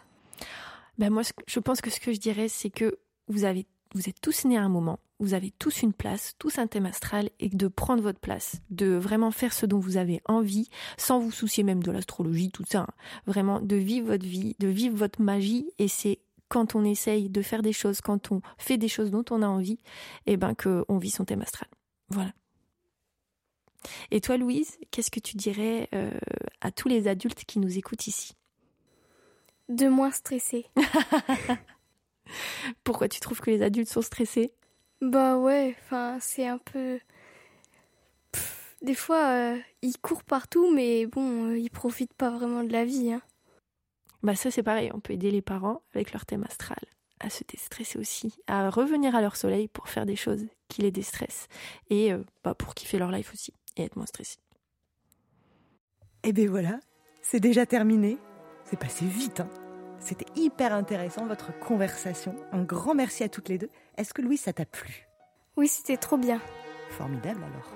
Ben 0.97 1.09
moi, 1.09 1.23
je 1.47 1.59
pense 1.59 1.81
que 1.81 1.89
ce 1.89 1.99
que 1.99 2.13
je 2.13 2.19
dirais, 2.19 2.47
c'est 2.47 2.69
que 2.69 2.99
vous 3.27 3.43
avez, 3.43 3.65
vous 3.93 4.07
êtes 4.07 4.21
tous 4.21 4.45
nés 4.45 4.57
à 4.57 4.63
un 4.63 4.69
moment, 4.69 4.99
vous 5.19 5.33
avez 5.33 5.51
tous 5.51 5.81
une 5.81 5.93
place, 5.93 6.35
tous 6.39 6.57
un 6.59 6.67
thème 6.67 6.85
astral, 6.85 7.29
et 7.39 7.49
de 7.49 7.67
prendre 7.67 8.03
votre 8.03 8.19
place, 8.19 8.61
de 8.69 8.87
vraiment 8.87 9.31
faire 9.31 9.53
ce 9.53 9.65
dont 9.65 9.79
vous 9.79 9.97
avez 9.97 10.21
envie, 10.25 10.69
sans 10.97 11.19
vous 11.19 11.31
soucier 11.31 11.63
même 11.63 11.83
de 11.83 11.91
l'astrologie, 11.91 12.51
tout 12.51 12.65
ça. 12.67 12.81
Hein. 12.81 12.93
Vraiment, 13.25 13.59
de 13.59 13.75
vivre 13.75 14.07
votre 14.07 14.25
vie, 14.25 14.55
de 14.59 14.67
vivre 14.67 14.95
votre 14.95 15.21
magie, 15.21 15.71
et 15.79 15.87
c'est 15.87 16.19
quand 16.51 16.75
on 16.75 16.83
essaye 16.83 17.29
de 17.29 17.41
faire 17.41 17.61
des 17.61 17.71
choses, 17.71 18.01
quand 18.01 18.33
on 18.33 18.41
fait 18.57 18.77
des 18.77 18.89
choses 18.89 19.09
dont 19.09 19.23
on 19.31 19.41
a 19.41 19.47
envie, 19.47 19.79
et 20.25 20.33
eh 20.33 20.37
ben 20.37 20.53
qu'on 20.53 20.97
vit 20.97 21.09
son 21.09 21.23
thème 21.23 21.41
astral. 21.41 21.69
Voilà. 22.09 22.33
Et 24.11 24.19
toi, 24.19 24.35
Louise, 24.35 24.77
qu'est-ce 24.91 25.09
que 25.09 25.21
tu 25.21 25.37
dirais 25.37 25.87
euh, 25.95 26.11
à 26.59 26.71
tous 26.71 26.89
les 26.89 27.07
adultes 27.07 27.45
qui 27.45 27.57
nous 27.57 27.77
écoutent 27.77 28.05
ici? 28.05 28.33
De 29.69 29.87
moins 29.87 30.11
stresser. 30.11 30.65
Pourquoi 32.83 33.07
tu 33.07 33.21
trouves 33.21 33.39
que 33.39 33.49
les 33.49 33.61
adultes 33.61 33.89
sont 33.89 34.01
stressés? 34.01 34.51
Bah 34.99 35.37
ouais, 35.37 35.77
enfin 35.85 36.17
c'est 36.19 36.47
un 36.47 36.57
peu. 36.57 36.99
des 38.81 38.93
fois, 38.93 39.29
euh, 39.29 39.57
ils 39.81 39.97
courent 39.97 40.25
partout, 40.25 40.69
mais 40.73 41.05
bon, 41.05 41.45
euh, 41.45 41.57
ils 41.57 41.71
profitent 41.71 42.13
pas 42.13 42.29
vraiment 42.29 42.65
de 42.65 42.73
la 42.73 42.83
vie. 42.83 43.13
Hein. 43.13 43.21
Bah 44.23 44.35
ça 44.35 44.51
c'est 44.51 44.63
pareil, 44.63 44.91
on 44.93 44.99
peut 44.99 45.13
aider 45.13 45.31
les 45.31 45.41
parents 45.41 45.81
avec 45.93 46.13
leur 46.13 46.25
thème 46.25 46.43
astral 46.43 46.79
à 47.21 47.29
se 47.29 47.43
déstresser 47.43 47.99
aussi, 47.99 48.35
à 48.47 48.69
revenir 48.69 49.15
à 49.15 49.21
leur 49.21 49.35
soleil 49.35 49.67
pour 49.67 49.89
faire 49.89 50.05
des 50.05 50.15
choses 50.15 50.45
qui 50.67 50.81
les 50.81 50.91
déstressent 50.91 51.47
et 51.89 52.11
euh, 52.11 52.23
bah, 52.43 52.55
pour 52.55 52.73
kiffer 52.73 52.97
leur 52.97 53.11
life 53.11 53.31
aussi 53.33 53.53
et 53.77 53.83
être 53.83 53.95
moins 53.95 54.05
stressés. 54.05 54.39
Et 56.23 56.29
eh 56.29 56.33
bien 56.33 56.49
voilà, 56.49 56.79
c'est 57.21 57.39
déjà 57.39 57.65
terminé. 57.65 58.17
C'est 58.65 58.79
passé 58.79 59.05
vite. 59.05 59.39
Hein 59.39 59.49
C'était 59.99 60.27
hyper 60.35 60.73
intéressant 60.73 61.25
votre 61.25 61.57
conversation. 61.59 62.35
Un 62.51 62.63
grand 62.63 62.93
merci 62.93 63.23
à 63.23 63.29
toutes 63.29 63.49
les 63.49 63.57
deux. 63.57 63.69
Est-ce 63.97 64.13
que 64.13 64.21
Louis, 64.21 64.37
ça 64.37 64.53
t'a 64.53 64.65
plu? 64.65 65.07
Oui, 65.57 65.67
c'était 65.67 65.97
trop 65.97 66.17
bien. 66.17 66.39
Formidable 66.89 67.43
alors. 67.43 67.73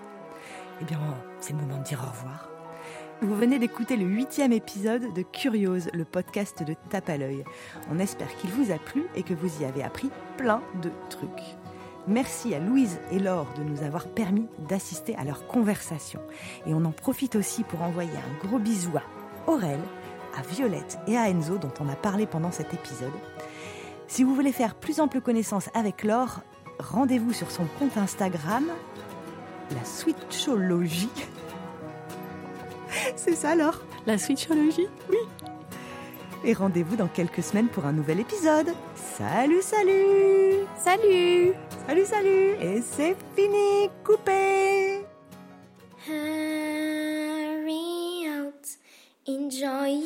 Eh 0.81 0.85
bien, 0.85 0.99
c'est 1.39 1.53
le 1.53 1.59
moment 1.59 1.79
de 1.79 1.83
dire 1.83 2.03
au 2.05 2.11
revoir. 2.11 2.54
Vous 3.21 3.33
venez 3.33 3.59
d'écouter 3.59 3.95
le 3.95 4.05
huitième 4.05 4.51
épisode 4.51 5.13
de 5.13 5.21
Curiose, 5.21 5.89
le 5.93 6.03
podcast 6.03 6.63
de 6.63 6.75
Tape 6.89 7.09
à 7.09 7.17
l'œil. 7.17 7.45
On 7.89 7.97
espère 7.97 8.35
qu'il 8.35 8.49
vous 8.51 8.73
a 8.73 8.77
plu 8.77 9.05
et 9.15 9.23
que 9.23 9.33
vous 9.33 9.61
y 9.61 9.65
avez 9.65 9.83
appris 9.83 10.09
plein 10.37 10.61
de 10.81 10.91
trucs. 11.09 11.55
Merci 12.07 12.53
à 12.53 12.59
Louise 12.59 12.99
et 13.11 13.19
Laure 13.19 13.47
de 13.57 13.63
nous 13.63 13.83
avoir 13.83 14.07
permis 14.09 14.47
d'assister 14.67 15.15
à 15.15 15.23
leur 15.23 15.47
conversation. 15.47 16.19
Et 16.67 16.73
on 16.73 16.83
en 16.83 16.91
profite 16.91 17.37
aussi 17.37 17.63
pour 17.63 17.83
envoyer 17.83 18.11
un 18.11 18.47
gros 18.47 18.59
bisou 18.59 18.91
à 18.97 19.49
Aurel, 19.49 19.79
à 20.37 20.41
Violette 20.41 20.99
et 21.07 21.17
à 21.17 21.29
Enzo 21.29 21.57
dont 21.57 21.73
on 21.79 21.87
a 21.87 21.95
parlé 21.95 22.25
pendant 22.25 22.51
cet 22.51 22.73
épisode. 22.73 23.13
Si 24.07 24.25
vous 24.25 24.35
voulez 24.35 24.51
faire 24.51 24.75
plus 24.75 24.99
ample 24.99 25.21
connaissance 25.21 25.69
avec 25.73 26.03
Laure, 26.03 26.41
rendez-vous 26.79 27.31
sur 27.31 27.49
son 27.49 27.65
compte 27.79 27.97
Instagram, 27.97 28.65
la 29.71 29.85
Switchologie 29.85 31.09
C'est 33.15 33.35
ça 33.35 33.51
alors 33.51 33.79
La 34.05 34.17
switchologie? 34.17 34.87
Oui. 35.09 35.17
Et 36.43 36.53
rendez-vous 36.53 36.95
dans 36.95 37.07
quelques 37.07 37.41
semaines 37.41 37.69
pour 37.69 37.85
un 37.85 37.91
nouvel 37.91 38.19
épisode. 38.19 38.73
Salut, 38.95 39.61
salut! 39.61 40.65
Salut! 40.77 41.53
Salut, 41.87 42.05
salut! 42.05 42.51
Et 42.61 42.81
c'est 42.81 43.15
fini, 43.35 43.89
coupé! 44.03 45.05
Hurry 46.07 48.29
out, 48.29 48.67
enjoy 49.27 49.99